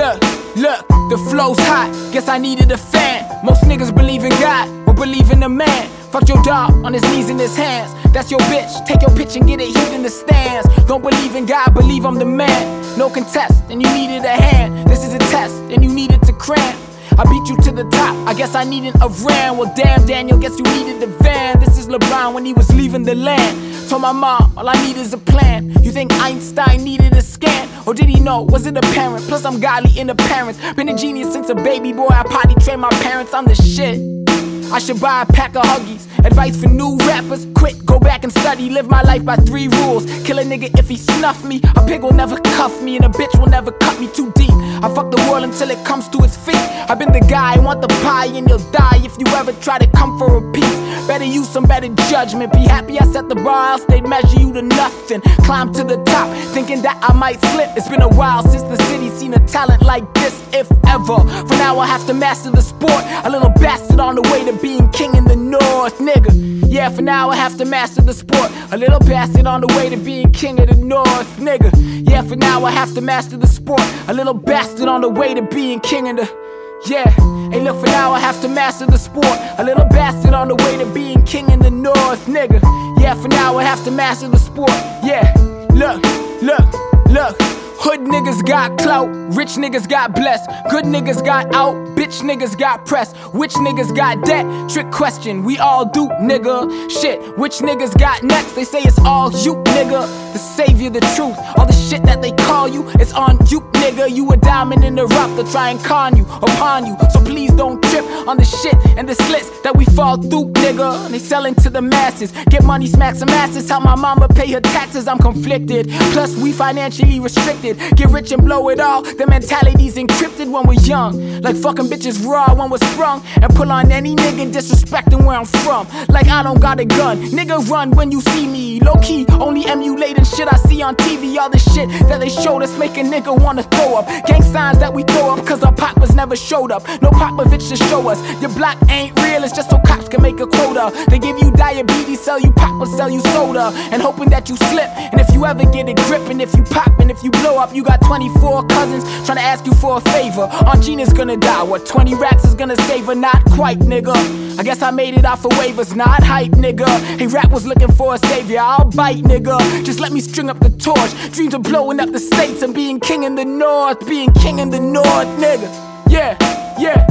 [0.00, 0.18] look,
[0.56, 1.90] look, the flow's hot.
[2.12, 3.18] Guess I needed a fan.
[3.44, 5.88] Most niggas believe in God, but believe in the man.
[6.12, 7.90] Fuck your dog on his knees in his hands.
[8.12, 8.84] That's your bitch.
[8.84, 10.68] Take your pitch and get it heat in the stands.
[10.84, 12.98] Don't believe in God, believe I'm the man.
[12.98, 14.86] No contest, and you needed a hand.
[14.90, 16.78] This is a test, and you needed to cram.
[17.18, 18.14] I beat you to the top.
[18.28, 19.56] I guess I needed a ram.
[19.56, 21.58] Well, damn, Daniel, guess you needed the van.
[21.60, 23.88] This is LeBron when he was leaving the land.
[23.88, 25.70] Told my mom, all I need is a plan.
[25.82, 27.70] You think Einstein needed a scan?
[27.86, 28.42] Or did he know?
[28.42, 29.24] Was it apparent?
[29.28, 30.58] Plus, I'm godly in appearance.
[30.74, 32.08] Been a genius since a baby boy.
[32.08, 33.32] I potty trained my parents.
[33.32, 34.31] I'm the shit.
[34.72, 36.08] I should buy a pack of Huggies.
[36.24, 38.70] Advice for new rappers: quit, go back and study.
[38.70, 40.06] Live my life by three rules.
[40.24, 41.60] Kill a nigga if he snuff me.
[41.76, 44.50] A pig will never cuff me, and a bitch will never cut me too deep.
[44.82, 46.56] I fuck the world until it comes to its feet.
[46.88, 49.78] I've been the guy, I want the pie, and you'll die if you ever try
[49.78, 51.06] to come for a piece.
[51.06, 52.52] Better use some better judgment.
[52.52, 55.20] Be happy I set the bar, else they'd measure you to nothing.
[55.44, 57.76] Climb to the top, thinking that I might slip.
[57.76, 61.18] It's been a while since the city seen a talent like this, if ever.
[61.48, 63.04] For now, I have to master the sport.
[63.24, 66.30] A little bastard on the way to being king in the north, nigga.
[66.66, 68.50] Yeah, for now, I have to master the sport.
[68.70, 71.70] A little bastard on the way to being king of the north, nigga.
[72.08, 73.82] Yeah, for now, I have to master the sport.
[74.08, 76.42] A little bastard on the way to being king of the.
[76.86, 77.10] Yeah,
[77.50, 79.38] hey, look, for now I have to master the sport.
[79.58, 82.60] A little bastard on the way to being king in the north, nigga.
[83.00, 84.70] Yeah, for now I have to master the sport.
[85.04, 85.32] Yeah,
[85.70, 86.02] look,
[86.42, 86.72] look,
[87.08, 87.61] look.
[87.84, 92.86] Hood niggas got clout, rich niggas got blessed, good niggas got out, bitch niggas got
[92.86, 94.46] pressed, which niggas got debt?
[94.70, 96.70] Trick question, we all do, nigga.
[96.88, 98.52] Shit, which niggas got next?
[98.52, 100.06] They say it's all you, nigga.
[100.32, 104.08] The savior, the truth, all the shit that they call you, it's on you, nigga.
[104.08, 106.96] You a diamond in the rough, to try and con you, upon you.
[107.10, 111.08] So please don't trip on the shit and the slits that we fall through, nigga.
[111.08, 113.66] They selling to the masses, get money, smack some asses.
[113.66, 115.88] Tell my mama pay her taxes, I'm conflicted.
[116.12, 117.78] Plus, we financially restricted.
[117.96, 119.02] Get rich and blow it all.
[119.02, 121.40] The mentality's encrypted when we're young.
[121.42, 123.22] Like fucking bitches raw when we're sprung.
[123.40, 125.86] And pull on any nigga disrespecting where I'm from.
[126.08, 127.22] Like I don't got a gun.
[127.38, 128.80] Nigga run when you see me.
[128.80, 131.36] Low key, only emulating shit I see on TV.
[131.36, 134.06] All the shit that they showed us make a nigga wanna throw up.
[134.26, 136.86] Gang signs that we throw up cause our papas never showed up.
[137.00, 137.10] No
[137.42, 138.20] Popovich to show us.
[138.40, 140.92] Your block ain't real, it's just so cops can make a quota.
[141.08, 143.72] They give you diabetes, sell you pop or sell you soda.
[143.90, 144.88] And hoping that you slip.
[144.96, 147.58] And if you ever get a grip, and if you pop, and if you blow
[147.58, 150.42] up, you got 24 cousins trying to ask you for a favor.
[150.42, 151.62] Aunt Gina's gonna die.
[151.62, 153.14] What 20 racks is gonna save her?
[153.14, 154.14] Not quite, nigga.
[154.58, 156.88] I guess I made it off of waivers, not hype, nigga.
[157.18, 158.60] Hey, rap was looking for a savior.
[158.60, 159.84] I'll bite, nigga.
[159.84, 161.12] Just let me string up the torch.
[161.32, 164.06] Dreams of blowing up the states and being king in the north.
[164.06, 165.68] Being king in the north, nigga.
[166.08, 166.36] Yeah,
[166.78, 167.06] yeah,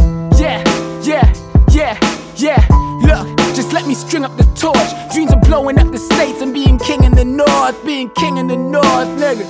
[1.04, 1.34] yeah,
[1.72, 1.98] yeah,
[2.36, 2.68] yeah.
[3.02, 5.14] Look, just let me string up the torch.
[5.14, 7.84] Dreams of blowing up the states and being king in the north.
[7.86, 9.46] Being king in the north, nigga.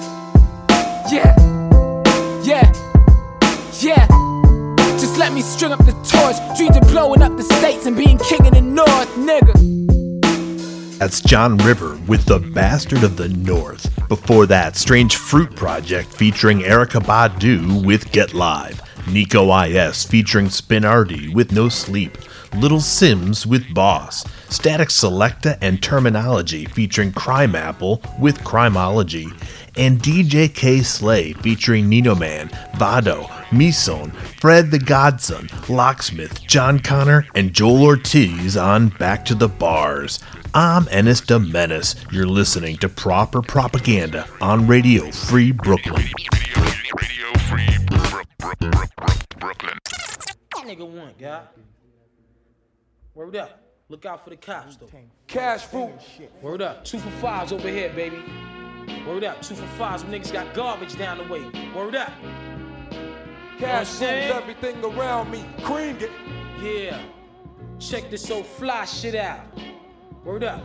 [1.12, 1.36] Yeah,
[2.44, 2.72] yeah,
[3.82, 4.08] yeah.
[4.98, 6.38] Just let me string up the torch.
[6.58, 9.72] Dreams of blowing up the states and being king in the north, nigga.
[11.00, 13.90] That's John River with The Bastard of the North.
[14.08, 18.82] Before that, Strange Fruit Project featuring Erykah Badu with Get Live.
[19.06, 22.18] NIKO IS featuring Spinardi with No Sleep.
[22.56, 24.24] Little Simz with Boss.
[24.50, 29.32] Statik Selektah and Termanology featuring CRIMEAPPLE with Crimeology.
[29.78, 37.52] And DJ Kay Slay featuring Ninoman, Vado, Mysonne, Fred the Godson, Locksmith, Jon Connor, and
[37.52, 40.20] Joell Ortiz on Back to the Bars.
[40.54, 41.96] I'm Ennis de Menace.
[42.12, 46.04] You're listening to Proper Propaganda on Radio Free Brooklyn.
[50.66, 51.42] Nigga one, guy.
[53.14, 53.62] Word up.
[53.90, 54.90] Look out for the cops, though.
[55.28, 55.92] Cash fruit.
[56.42, 56.86] Word up.
[56.86, 58.24] Two for fives over here, baby.
[59.06, 59.42] Word up.
[59.42, 60.04] Two for fives.
[60.04, 61.44] Them niggas got garbage down the way.
[61.76, 62.12] Word up.
[63.62, 65.46] Cash rules everything around me.
[65.62, 66.10] Cream it.
[66.62, 67.00] Yeah.
[67.80, 69.42] Check this so fly shit out.
[70.26, 70.64] Word up.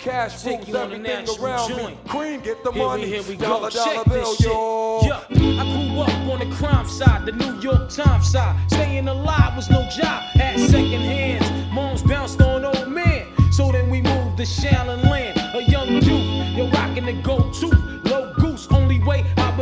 [0.00, 2.04] Cash Take rules you on a everything around joint.
[2.04, 2.10] me.
[2.10, 3.02] Cream get the Here money.
[3.04, 3.76] we, here we dollar, go.
[3.76, 4.46] dollar Check bill, this shit.
[4.48, 5.00] yo.
[5.04, 8.56] Yeah, I grew up on the crime side, the New York Times side.
[8.72, 10.22] Staying alive was no job.
[10.34, 11.72] Had second hands.
[11.72, 13.26] Moms bounced on old man.
[13.52, 15.38] So then we moved to Shaolin Land.
[15.54, 17.54] A young youth, yo rocking the gold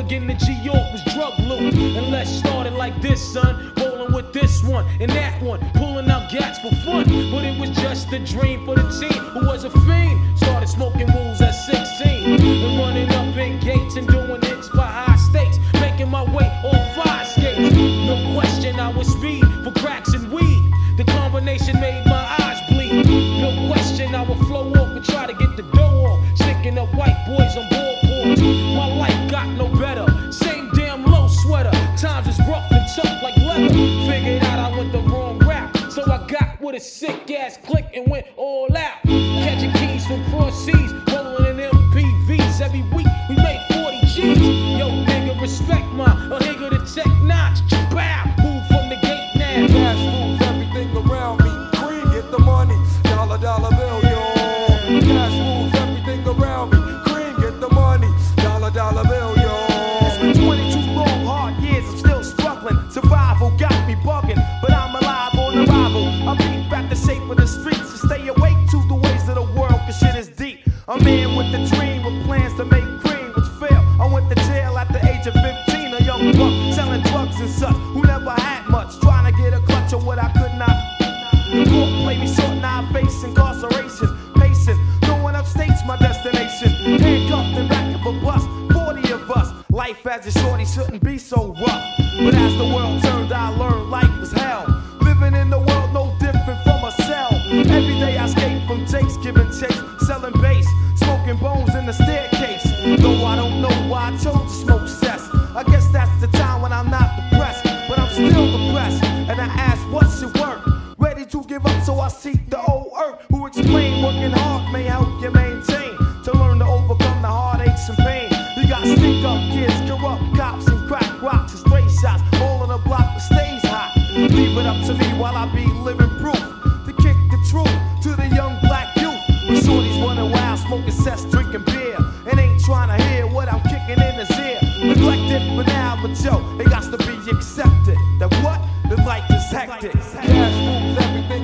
[0.08, 1.74] I begin to G York was drug loot.
[1.74, 3.74] And let's start it like this, son.
[3.76, 5.60] Rolling with this one and that one.
[5.74, 7.04] Pulling out gats for fun.
[7.30, 10.38] But it was just a dream for the team who was a fiend.
[10.38, 12.40] Started smoking rules at 16.
[12.40, 15.58] And running up in gates and doing hits by high stakes.
[15.74, 17.74] Making my way on fire skates.
[17.76, 20.72] No question, I was speed for cracks and weed.
[20.96, 23.04] The combination made my eyes bleed.
[23.42, 26.24] No question, I would flow off and try to get the dough off.
[26.34, 28.38] Sticking up white boys on board
[28.74, 29.68] My life got no
[36.80, 37.87] sick ass click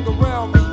[0.06, 0.63] around me.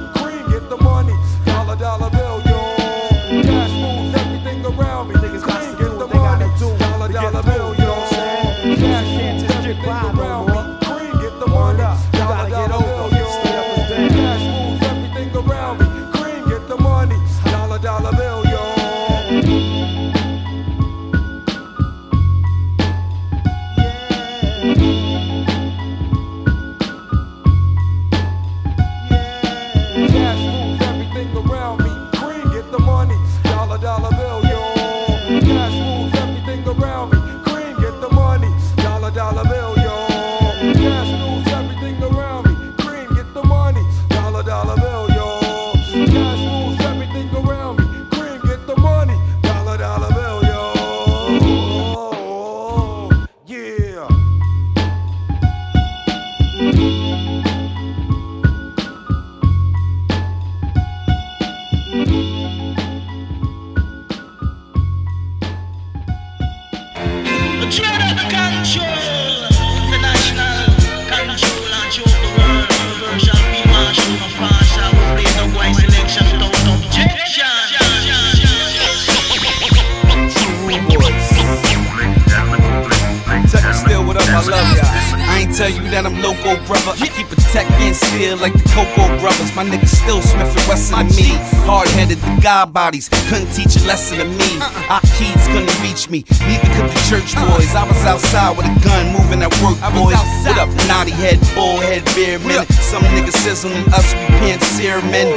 [92.41, 94.57] God bodies couldn't teach a lesson to me.
[94.89, 97.69] Our kids couldn't reach me, neither could the church boys.
[97.77, 100.17] I was outside with a gun, moving at work, boys.
[100.17, 102.65] What up, naughty head, bullhead, beer men?
[102.81, 105.29] Some niggas sizzling us, we can't sear men.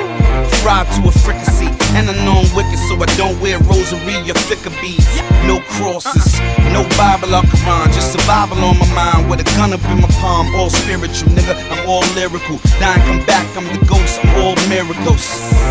[0.65, 1.54] Fried to a fricassee,
[1.95, 5.07] and I know I'm wicked, so I don't wear rosary or thicker beads.
[5.47, 6.41] No crosses,
[6.75, 10.09] no Bible or Quran, just survival on my mind with a gun up in my
[10.21, 10.55] palm.
[10.57, 12.59] All spiritual, nigga, I'm all lyrical.
[12.81, 15.25] Dying, come back, I'm the ghost, I'm all miracles.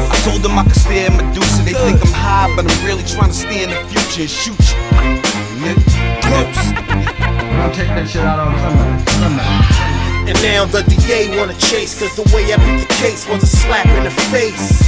[0.10, 3.04] I told them I could stay in Medusa, they think I'm high, but I'm really
[3.04, 4.80] trying to stay in the future and shoot you.
[5.60, 5.84] Nigga,
[7.60, 8.54] I'll take that shit out on
[9.20, 10.03] Sunday.
[10.26, 13.48] And now the DA wanna chase, cause the way I beat the case was a
[13.48, 14.82] slap in the face.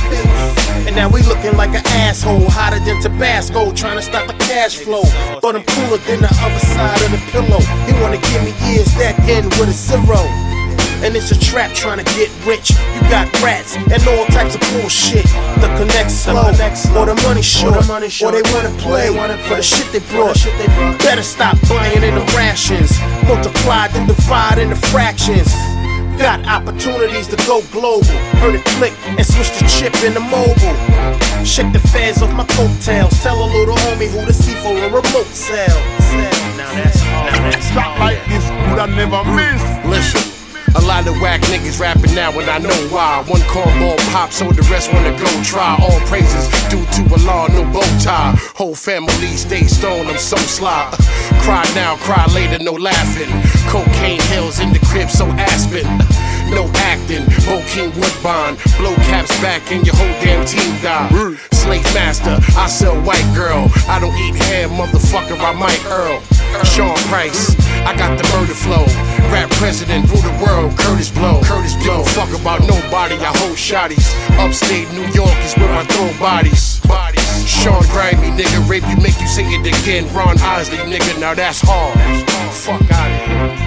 [0.88, 4.78] And now we looking like an asshole, hotter than Tabasco, trying to stop the cash
[4.78, 5.04] flow.
[5.41, 7.60] But I'm cooler than the other side of the pillow.
[7.86, 10.44] He wanna give me years that end with a zero.
[11.06, 12.72] And it's a trap trying to get rich.
[12.72, 15.22] You got rats and all types of bullshit.
[15.62, 19.13] The connect slow, or the money short, or they wanna play
[19.46, 20.34] for the shit they brought.
[21.06, 22.89] Better stop buying in the rations.
[23.30, 25.54] Multiply, then divide into fractions.
[26.18, 28.10] Got opportunities to go global.
[28.42, 30.73] Heard it click and switch the chip into mobile.
[31.46, 33.13] Shake the feds off my coattails.
[33.21, 35.77] Tell a little homie who to see for a remote cell.
[36.58, 39.62] Now that's now that's Stop like this, would I never miss?
[39.86, 40.35] Listen.
[40.76, 43.23] A lot of whack niggas rapping now and I know why.
[43.28, 45.78] One cornball pop, so the rest wanna go try.
[45.82, 48.36] All praises due to a law, no bow tie.
[48.56, 50.90] Whole family stay stoned, I'm so sly.
[51.42, 53.32] Cry now, cry later, no laughing.
[53.69, 55.86] Cocaine hills in the crib, so Aspen.
[56.50, 58.56] No acting, Bokeem Woodbine.
[58.77, 61.10] Blow caps back and your whole damn team die.
[61.52, 63.69] Slave master, I sell white girl.
[63.87, 66.21] I don't eat hair, motherfucker, I might Earl.
[66.63, 67.56] Sean Price.
[67.85, 68.85] I got the murder flow.
[69.31, 70.71] Rap president, rule the world.
[70.77, 71.41] Kurtis Blow.
[71.41, 72.04] Kurtis Blow.
[72.04, 73.15] Fuck about nobody.
[73.15, 74.08] I hold shotties.
[74.39, 76.79] Upstate New York is where I throw bodies.
[76.81, 77.25] Bodies.
[77.48, 80.12] Sean Grimy, nigga, rape you, make you say it again.
[80.13, 81.98] Ron Isley, nigga, now that's hard.
[82.54, 83.65] Fuck out of here.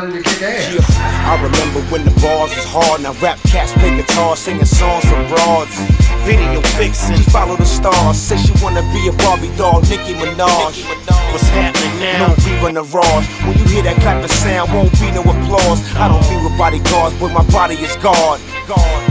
[0.00, 0.80] Yeah,
[1.28, 3.02] I remember when the bars was hard.
[3.02, 5.76] Now rap cats play guitar, singing songs for broads.
[6.24, 8.16] Video vixen, follow the stars.
[8.16, 10.88] Say she wanna be a Barbie doll, Nicki Minaj.
[11.32, 12.28] What's happening now?
[12.28, 13.24] No rerun the raws.
[13.44, 15.84] When you hear that clap of sound, won't be no applause.
[15.96, 18.40] I don't be with bodyguards, but my body is guard.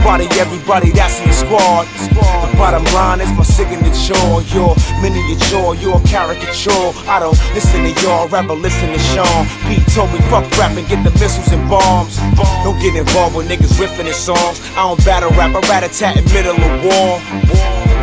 [0.02, 1.86] Body everybody that's in the squad.
[1.86, 4.18] The bottom line is my signature.
[4.50, 6.92] Your miniature, your caricature.
[7.08, 9.46] I don't listen to y'all, rapper, listen to Sean.
[9.66, 12.16] Pete told me fuck rap and get the missiles and bombs.
[12.64, 14.60] Don't get involved with niggas riffing in songs.
[14.76, 17.20] I don't battle rap, I rat a tat in middle of war.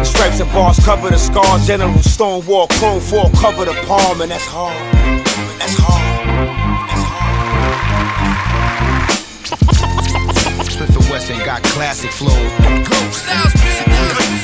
[0.04, 1.66] Stripes and bars cover the scars.
[1.68, 4.76] General Stonewall, Chrome 4 cover the palm, and that's hard.
[5.60, 6.04] That's hard.
[10.70, 12.38] Smif-N-Wessun got classic flow.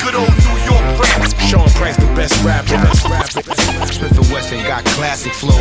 [0.04, 1.22] Good old New York rap.
[1.48, 2.80] Sean Price, best rapper.
[3.92, 5.60] Smif-N-Wessun got classic flow.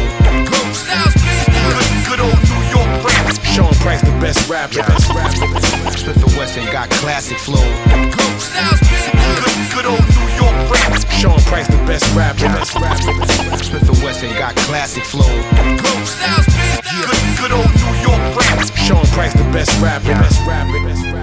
[2.06, 3.26] Good old New York rap.
[3.42, 4.82] Sean Price, the best rapper.
[5.02, 7.66] Smif-N-Wessun got classic flow.
[9.74, 10.92] Good old New York rap.
[11.10, 12.46] Sean Price, the best rapper.
[12.46, 13.12] Best rapper.
[13.58, 15.32] Smif-N-Wessun got classic flow.
[17.40, 18.62] Good old New York rap.
[18.76, 21.21] Sean Price, the best rapper.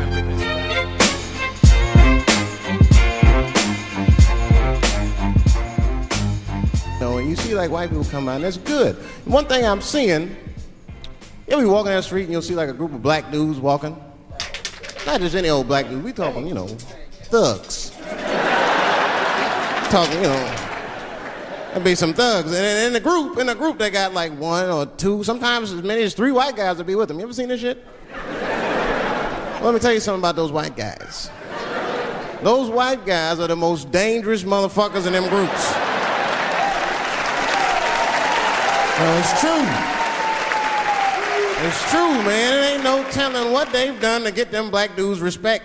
[7.29, 8.95] You see like white people come out, and that's good.
[9.25, 10.35] One thing I'm seeing,
[11.47, 13.59] you'll be walking down the street and you'll see like a group of black dudes
[13.59, 13.95] walking.
[15.05, 16.03] Not just any old black dude.
[16.03, 17.91] We talking, you know, thugs.
[19.91, 20.55] talking, you know,
[21.67, 22.51] there'll be some thugs.
[22.51, 25.83] And in the group, in the group, they got like one or two, sometimes as
[25.83, 27.19] many as three white guys will be with them.
[27.19, 27.85] You ever seen this shit?
[29.61, 31.29] Let me tell you something about those white guys.
[32.41, 35.78] Those white guys are the most dangerous motherfuckers in them groups.
[39.01, 39.65] It's true.
[41.61, 42.53] It's true, man.
[42.53, 45.63] It ain't no telling what they've done to get them black dudes respect.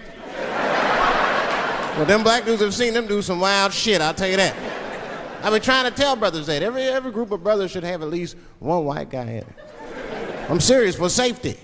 [1.97, 4.55] Well, them black dudes have seen them do some wild shit, I'll tell you that.
[5.43, 6.63] I've been trying to tell brothers that.
[6.63, 9.47] Every, every group of brothers should have at least one white guy in it.
[10.49, 11.59] I'm serious, for safety.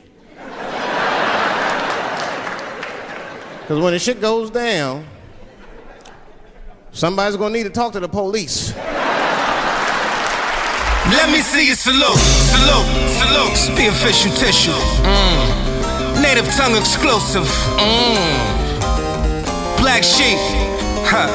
[3.61, 5.07] Because when the shit goes down,
[6.93, 8.73] somebody's gonna need to talk to the police.
[11.11, 12.87] Let me see you salute, salute,
[13.19, 13.57] salute.
[13.57, 14.71] Spear official tissue.
[15.03, 16.23] Mm.
[16.23, 17.47] Native tongue exclusive.
[17.79, 19.77] Mm.
[19.79, 20.39] Black sheep.
[21.11, 21.27] Ha.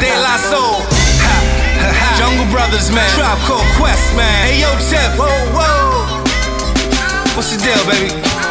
[0.00, 0.74] De La Soul.
[1.22, 1.36] Ha.
[1.78, 1.90] Ha.
[1.92, 2.18] ha.
[2.18, 3.08] Jungle Brothers, man.
[3.14, 4.46] Tribe Called Quest, man.
[4.46, 5.14] Hey, yo, Tip.
[5.16, 6.22] Whoa, whoa.
[7.36, 8.41] What's the deal, baby?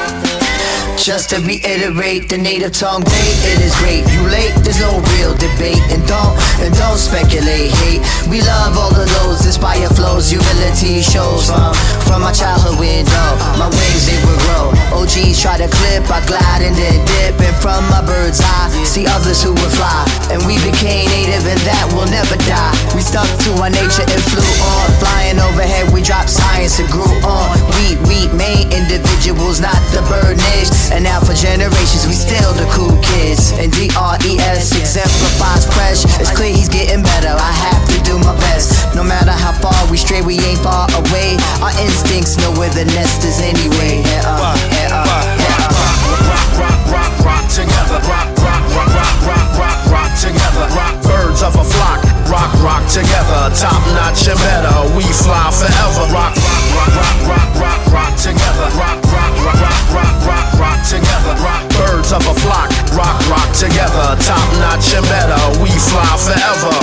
[0.98, 4.04] Just to reiterate, the native tongue is great.
[4.12, 5.82] You late, there's no real debate.
[5.90, 8.04] And don't, and don't speculate, hate.
[8.30, 11.74] We love all of those inspire flows, humility shows from,
[12.06, 13.28] from my childhood window.
[13.58, 14.66] My wings, they will grow.
[15.02, 17.40] OGs try to clip, I glide and then dip.
[17.40, 20.06] And from my bird's eye, see others who would fly.
[20.30, 22.74] And we became native, and that will never die.
[22.94, 24.86] We stuck to our nature and flew on.
[25.02, 27.58] Flying overhead, we dropped science and grew on.
[27.82, 30.81] We, we main individuals, not the bird niche.
[30.90, 33.54] And now for generations, we still the cool kids.
[33.62, 36.02] And D-R-E-S exemplifies fresh.
[36.18, 37.30] It's clear he's getting better.
[37.30, 38.96] I have to do my best.
[38.96, 41.38] No matter how far we stray, we ain't far away.
[41.62, 44.02] Our instincts know where the nest is anyway.
[44.02, 45.06] Yeah, uh, yeah, uh,
[45.38, 46.02] yeah, uh.
[46.32, 48.00] Rock, rock, rock, rock together.
[48.08, 50.66] Rock, rock, rock, rock, rock, rock, rock together.
[50.74, 52.00] Rock birds of a flock.
[52.32, 53.52] Rock, rock together.
[53.56, 54.76] Top notch and better.
[54.96, 56.08] We fly forever.
[56.16, 58.68] Rock, rock, rock, rock, rock, rock, rock together.
[58.80, 61.34] Rock, rock, rock, rock, rock, rock, rock together.
[61.42, 62.70] Rock birds of a flock.
[62.94, 64.14] Rock, rock together.
[64.22, 65.42] Top notch and better.
[65.58, 66.74] We fly forever.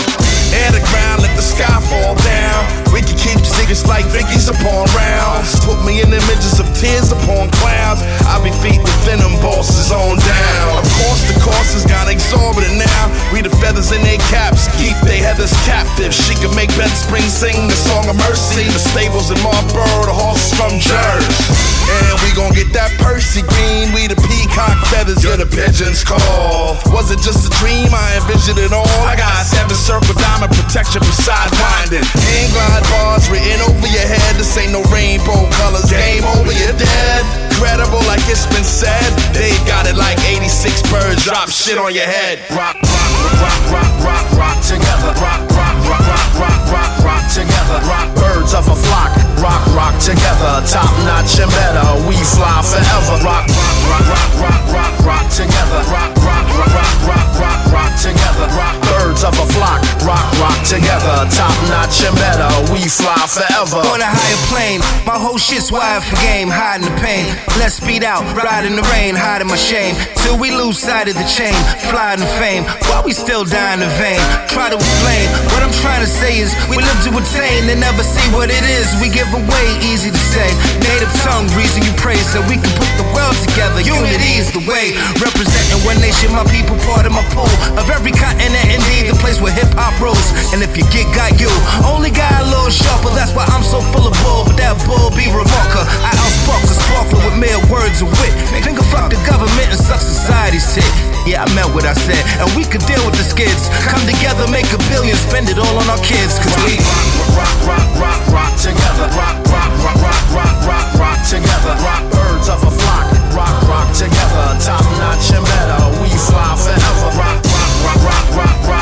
[0.50, 2.60] Air the ground, let the sky fall down.
[2.90, 3.17] We can
[3.58, 5.58] secrets like Vicky's upon rounds.
[5.66, 8.00] Put me in images of tears upon clouds.
[8.30, 10.78] I be feet with venom bosses on down.
[10.78, 13.02] Of course, the courses got exorbitant now.
[13.34, 16.14] We the feathers in their caps, keep their heathers captive.
[16.14, 18.70] She can make Ben Spring sing the song of mercy.
[18.70, 21.78] The stables in Marlboro, the horses from Jersey.
[21.88, 23.96] And we gon' get that Percy green.
[23.96, 26.76] We the peacock feathers, you're the pigeons call.
[26.92, 27.88] Was it just a dream?
[27.90, 28.86] I envisioned it all.
[29.08, 32.04] I got seven circle diamond protection from sidewinding.
[32.04, 34.36] Hang glide bars written flying over your head.
[34.36, 35.88] This ain't no rainbow colors.
[35.90, 37.24] Game over, you're dead.
[37.56, 39.08] Credible, like it's been said.
[39.32, 41.24] They got it like 86 birds.
[41.24, 42.38] Drop shit on your head.
[42.50, 45.12] Rock, rock, rock, rock, rock, rock together.
[45.18, 47.78] Rock, rock, rock, rock, rock, rock, rock together.
[47.88, 49.12] Rock birds of a flock.
[49.40, 50.62] Rock, rock together.
[50.68, 51.88] Top notch and better.
[52.06, 53.16] We fly forever.
[53.24, 55.80] Rock, rock, rock, rock, rock, rock, rock together.
[55.90, 58.46] Rock, rock, rock, rock, rock, rock, rock together.
[58.54, 59.82] Rock of a flock.
[60.06, 61.26] Rock, rock together.
[61.34, 62.46] Top notch and better.
[62.70, 63.82] We fly forever.
[63.90, 67.26] On a higher plane, my whole shit's wired for game, hiding the pain.
[67.58, 69.98] Let's speed out, ride in the rain, hiding my shame.
[70.22, 71.54] Till we lose sight of the chain,
[71.90, 72.62] flying the fame.
[72.86, 74.20] While we still dying in vain.
[74.46, 78.06] Try to explain what I'm trying to say is we live to attain and never
[78.06, 78.86] see what it is.
[79.02, 80.46] We give away, easy to say.
[80.78, 83.82] Native tongue, reason you praise, so we can put the world together.
[83.82, 84.94] Unity is the way.
[85.18, 87.50] Representing one nation, my people, part of my pool.
[87.74, 90.28] Of every continent, indeed, the place where hip hop rules.
[90.52, 91.48] And if you get got you,
[91.88, 93.08] only got a little sharper.
[93.16, 95.84] That's why I'm so full of bull, but that bull be remarker.
[96.04, 98.32] I outspark the sparkler with mere words of wit.
[98.60, 100.86] Finger fuck the government and suck society's tit.
[101.24, 103.72] Yeah, I meant what I said, and we could deal with the skids.
[103.88, 106.36] Come together, make a billion, spend it all on our kids.
[106.40, 106.76] Cause we
[107.32, 109.08] rock, rock, rock, rock together.
[109.16, 111.72] Rock, rock, rock, rock, rock, rock, rock together.
[111.80, 113.08] Rock, birds of a flock.
[113.32, 114.46] Rock, rock together.
[114.60, 115.80] Top notch and better.
[116.00, 117.08] We fly forever.
[117.16, 118.77] Rock, rock, rock, rock, rock, rock, rock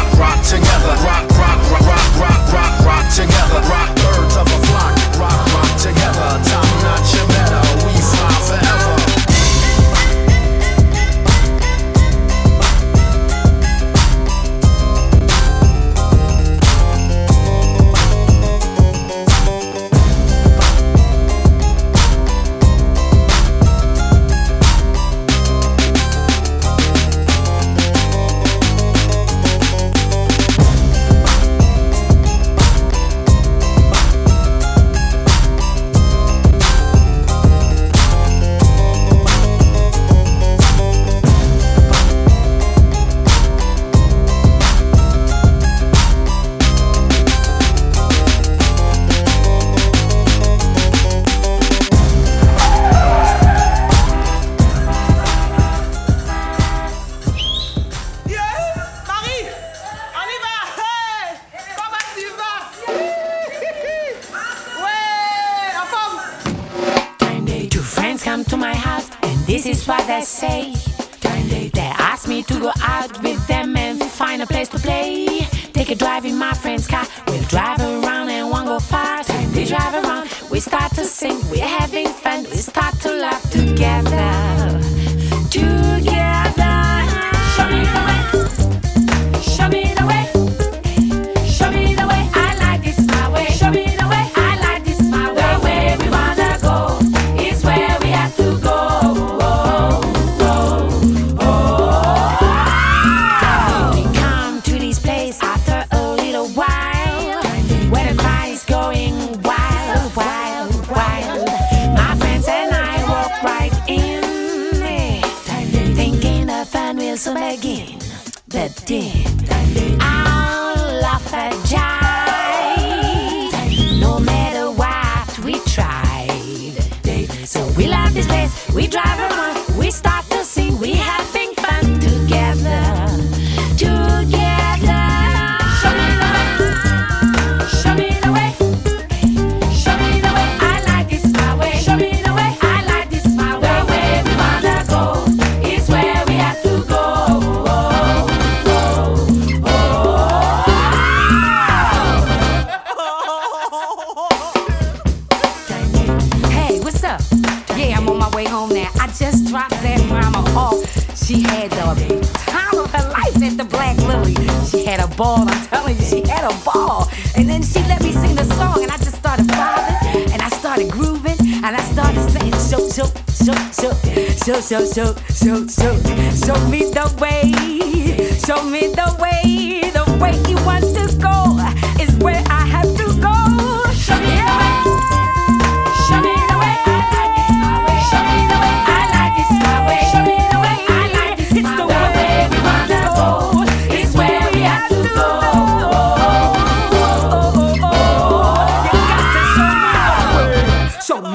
[0.46, 0.94] together.
[1.02, 3.60] Rock, rock, rock, rock, rock, rock, rock together.
[3.68, 3.95] Rock,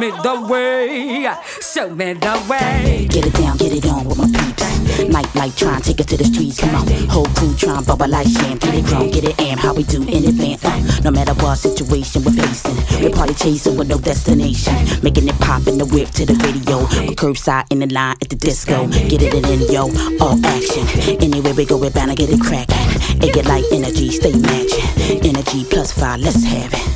[0.01, 1.29] me the way.
[1.61, 3.05] Show me the way.
[3.07, 5.07] Get it down, get it on with my peeps.
[5.07, 6.59] Night light, try and take it to the streets.
[6.59, 8.57] Come on, whole crew try and bubble like sham.
[8.57, 10.65] Get it grown, get it am, how we do in advance.
[10.65, 14.73] Uh, no matter what situation we're facing, we're party chasing with no destination.
[15.03, 16.81] Making it pop in the whip to the radio.
[16.81, 18.87] Or curbside in the line at the disco.
[18.87, 19.83] Get it in, yo,
[20.19, 20.87] all action.
[21.21, 23.21] Anywhere we go, we're bound to get it cracking.
[23.21, 25.29] It get like energy, stay matching.
[25.29, 26.91] Energy plus five, let's have it.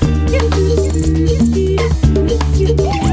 [2.66, 3.05] Thank you.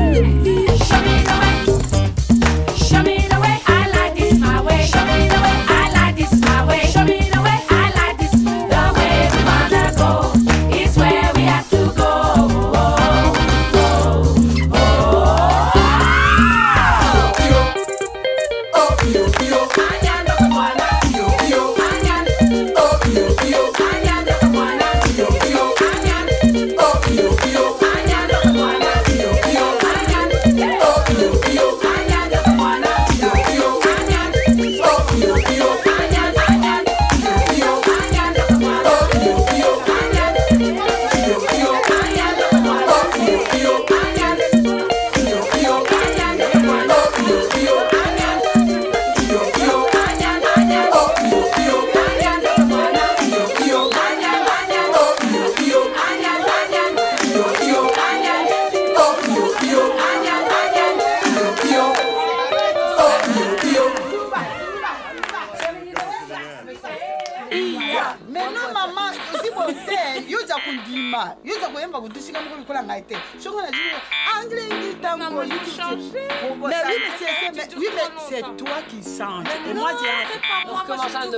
[79.41, 81.31] Mais et non, moi, c'est un.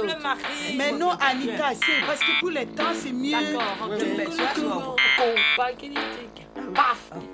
[0.76, 3.36] Mais non, c'est parce que pour les temps, c'est mieux.
[3.36, 4.96] Mais oh,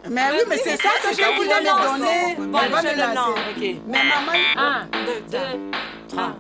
[0.09, 2.37] Mais oui, mais c'est ça que je voulais me donner.
[2.39, 3.39] Bon, je le lance.
[3.87, 4.33] Mais maman...
[4.57, 5.59] Un, deux,
[6.09, 6.35] trois.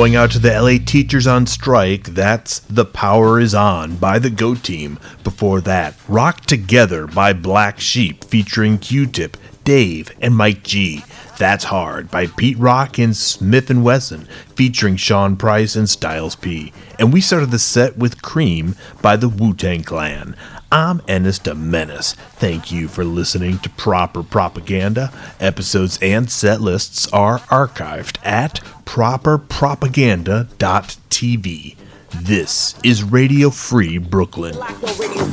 [0.00, 4.30] Going out to the LA teachers on strike, that's The Power Is On by the
[4.30, 4.98] Go Team.
[5.22, 11.04] Before that, Rock Together by Black Sheep featuring Q Tip, Dave, and Mike G.
[11.40, 16.74] That's Hard by Pete Rock and Smif-N-Wessun featuring Sean Price and Styles P.
[16.98, 20.36] And we started the set with Cream by the Wu Tang Clan.
[20.70, 22.12] I'm Ennis de Menace.
[22.12, 25.10] Thank you for listening to Proper Propaganda.
[25.40, 31.76] Episodes and set lists are archived at properpropaganda.tv.
[32.16, 34.58] This is Radio Free Brooklyn.
[34.98, 35.24] Radio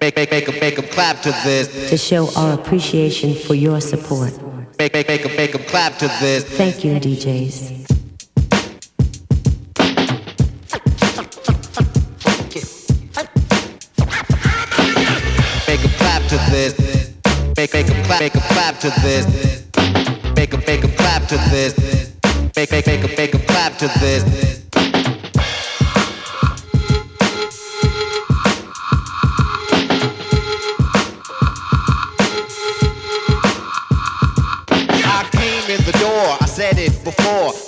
[0.00, 1.68] Make, make, make 'em- make 'em clap to this.
[1.90, 4.32] to show our appreciation for your support.
[4.78, 6.44] Make, make, make 'em- make 'em clap to this.
[6.44, 7.72] Thank you, DJs.
[15.68, 16.74] Make 'em clap to this.
[17.56, 19.26] Make, make 'em clap, make 'em clap to this.
[20.36, 21.74] Make 'em, make 'em clap to this.
[22.56, 24.22] Make, make, make 'em, make 'em clap to this.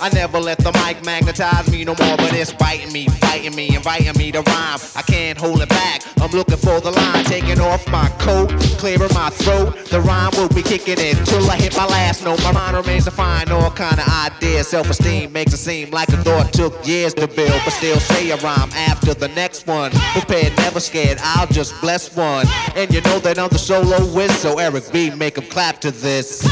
[0.08, 3.76] I never let the mic magnetize me no more, but it's biting me, fighting me,
[3.76, 4.78] inviting me to rhyme.
[4.96, 6.00] I can't hold it back.
[6.22, 8.48] I'm looking for the line, taking off my coat,
[8.78, 9.76] clearing my throat.
[9.90, 12.42] The rhyme will be kicking in till I hit my last note.
[12.42, 14.68] My mind remains to find all kind of ideas.
[14.68, 18.36] Self-esteem makes it seem like a thought took years to build, but still say a
[18.36, 19.90] rhyme after the next one.
[20.14, 21.18] Prepared, never scared.
[21.20, 22.46] I'll just bless one,
[22.76, 24.34] and you know that I'm the solo whiz.
[24.38, 26.48] So Eric B, make 'em clap to this.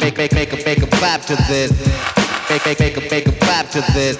[0.00, 2.23] Make make make 'em make 'em clap to this.
[2.54, 4.16] Make make make 'em make 'em clap to this.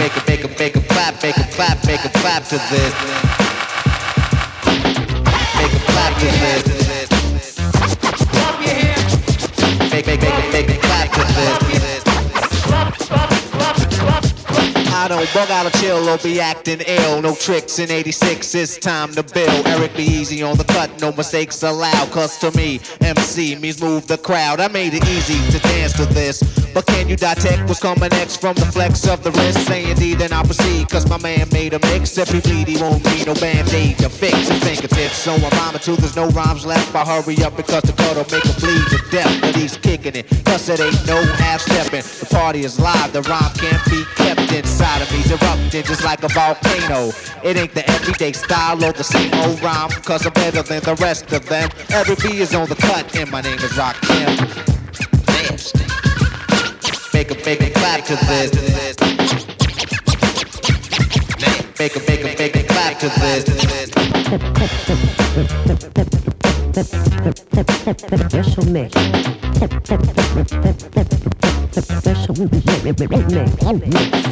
[0.00, 2.92] Make 'em make 'em make 'em clap, make 'em clap, make 'em clap to this.
[5.54, 6.64] Make 'em clap to this.
[9.92, 11.58] Make a make make 'em make 'em clap to this.
[14.92, 17.22] I don't bug out or chill or be acting ill.
[17.22, 19.68] No tricks in 86, it's time to build.
[19.68, 22.10] Eric B easy on the cut, no mistakes allowed.
[22.10, 24.58] Cause to me, MC means move the crowd.
[24.58, 26.42] I made it easy to dance to this.
[26.74, 29.64] But can you detect what's coming next from the flex of the wrist?
[29.68, 30.88] Say indeed, then I'll proceed.
[30.90, 32.18] Cause my man made a mix.
[32.18, 35.16] If he bleed, he won't need no band-aid to fix his fingertips.
[35.16, 36.92] So I'm rhyming too, there's no rhymes left.
[36.94, 39.40] I hurry up because the cut'll make him bleed to death.
[39.40, 42.02] But he's kicking it, cause it ain't no half-stepping.
[42.02, 46.24] The party is live, the rhyme can't be kept inside of me's erupting just like
[46.24, 47.12] a volcano.
[47.44, 50.96] It ain't the everyday style or the same old rhyme, cause I'm better than the
[50.96, 51.70] rest of them.
[51.90, 54.83] Eric B is on the cut, and my name is Rakim.
[57.26, 58.52] Make a make a clap to this.
[61.78, 63.44] Make a make a make a clap to this.
[68.28, 68.92] Special mix.
[71.96, 72.44] Special
[73.78, 74.24] mix.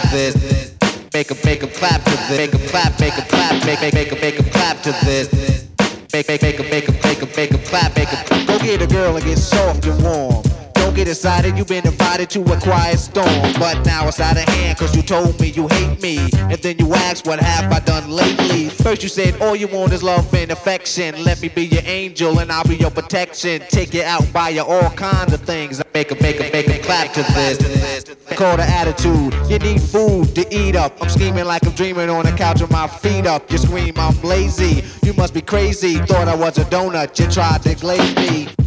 [0.00, 0.74] To this.
[1.14, 2.36] Make a make a clap to this.
[2.36, 5.68] Make a clap, make a clap, make make make a make a clap to this.
[6.12, 8.82] Make make make a make a make a make a clap, make a go get
[8.82, 10.55] a girl and get soft and warm.
[10.96, 13.52] Get excited, you've been invited to a quiet storm.
[13.58, 16.16] But now it's out of hand, cause you told me you hate me.
[16.32, 18.70] And then you asked, what have I done lately?
[18.70, 21.22] First you said, all you want is love and affection.
[21.22, 23.60] Let me be your angel and I'll be your protection.
[23.68, 25.82] Take you out, buy you all kinds of things.
[25.92, 28.16] Make a make a make a clap to this.
[28.34, 29.34] Call the attitude.
[29.50, 30.96] You need food to eat up.
[31.02, 33.50] I'm scheming like I'm dreaming on the couch with my feet up.
[33.50, 34.82] You scream, I'm lazy.
[35.02, 35.98] You must be crazy.
[35.98, 37.18] Thought I was a donut.
[37.20, 38.65] You tried to glaze me.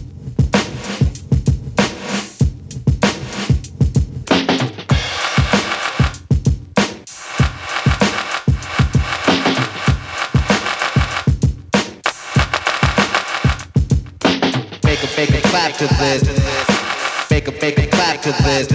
[15.72, 16.24] Clap to this.
[17.30, 18.70] Make a make a clap to this.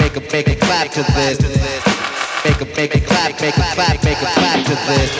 [0.00, 1.38] Make a make a clap to this.
[2.44, 5.10] Make a make a clap, make a clap, make a clap to this.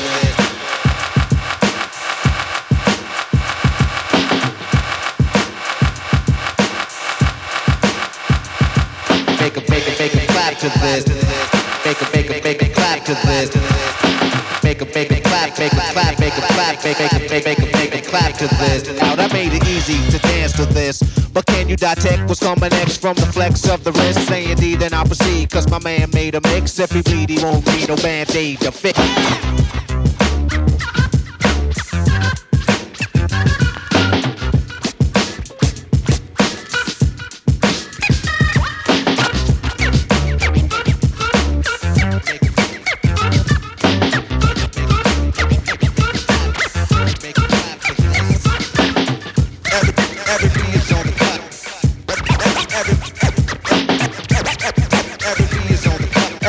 [9.40, 11.04] Make a make a make a clap to this.
[11.84, 13.59] Make a make a make a clap to this.
[16.30, 18.88] Make a clap, make make a make a make a clap to this.
[19.02, 21.02] Out, I made it easy to dance to this.
[21.32, 24.26] But can you detect what's coming next from the flex of the wrist?
[24.28, 25.50] Say indeed, then I'll proceed.
[25.50, 26.78] Cause my man made a mix.
[26.78, 28.98] If he bleed, he won't need no band-aid to fix.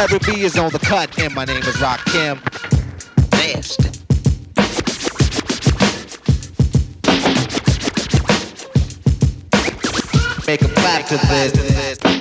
[0.02, 2.41] Eric B is on the cut, and my name is Rakim.
[3.34, 3.84] Nasty.
[10.47, 12.20] Make a clap to this.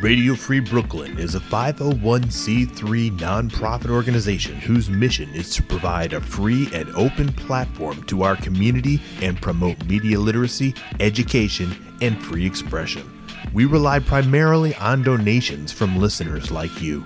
[0.00, 6.68] Radio Free Brooklyn is a 501c3 nonprofit organization whose mission is to provide a free
[6.72, 13.10] and open platform to our community and promote media literacy, education, and free expression.
[13.52, 17.04] We rely primarily on donations from listeners like you.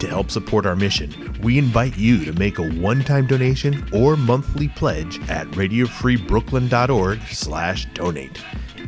[0.00, 4.68] To help support our mission, we invite you to make a one-time donation or monthly
[4.68, 8.44] pledge at radiofreebrooklyn.org/donate.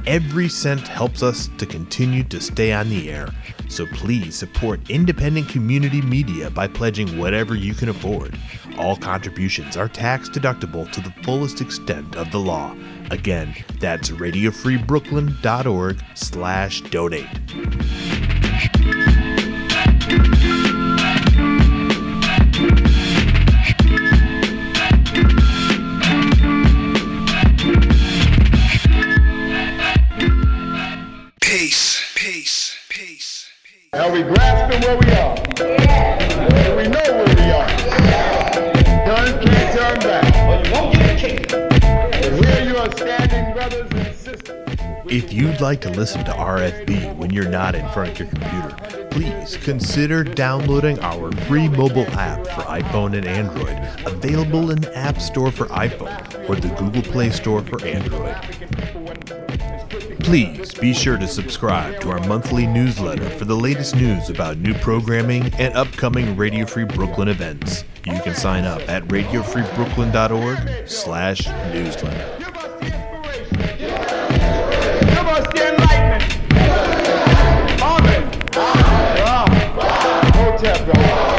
[0.07, 3.29] Every cent helps us to continue to stay on the air.
[3.69, 8.39] So please support independent community media by pledging whatever you can afford.
[8.79, 12.77] All contributions are tax deductible to the fullest extent of the law.
[13.11, 18.16] Again, that's radiofreebrooklyn.org slash donate.
[34.17, 35.37] We grasping where we are?
[35.57, 37.69] Do we know where we are?
[39.05, 40.35] Turn, can't turn back.
[40.49, 41.51] Well, you won't get a kick.
[42.25, 44.67] Here you are standing, brothers and sisters.
[45.07, 49.09] If you'd like to listen to RFB when you're not in front of your computer,
[49.11, 55.21] please consider downloading our free mobile app for iPhone and Android, available in the App
[55.21, 58.35] Store for iPhone or the Google Play Store for Android.
[60.27, 64.75] Please be sure to subscribe to our monthly newsletter for the latest news about new
[64.75, 67.85] programming and upcoming Radio Free Brooklyn events.
[68.05, 72.33] You can sign up at radiofreebrooklyn.org slash newsletter.
[80.89, 81.36] Us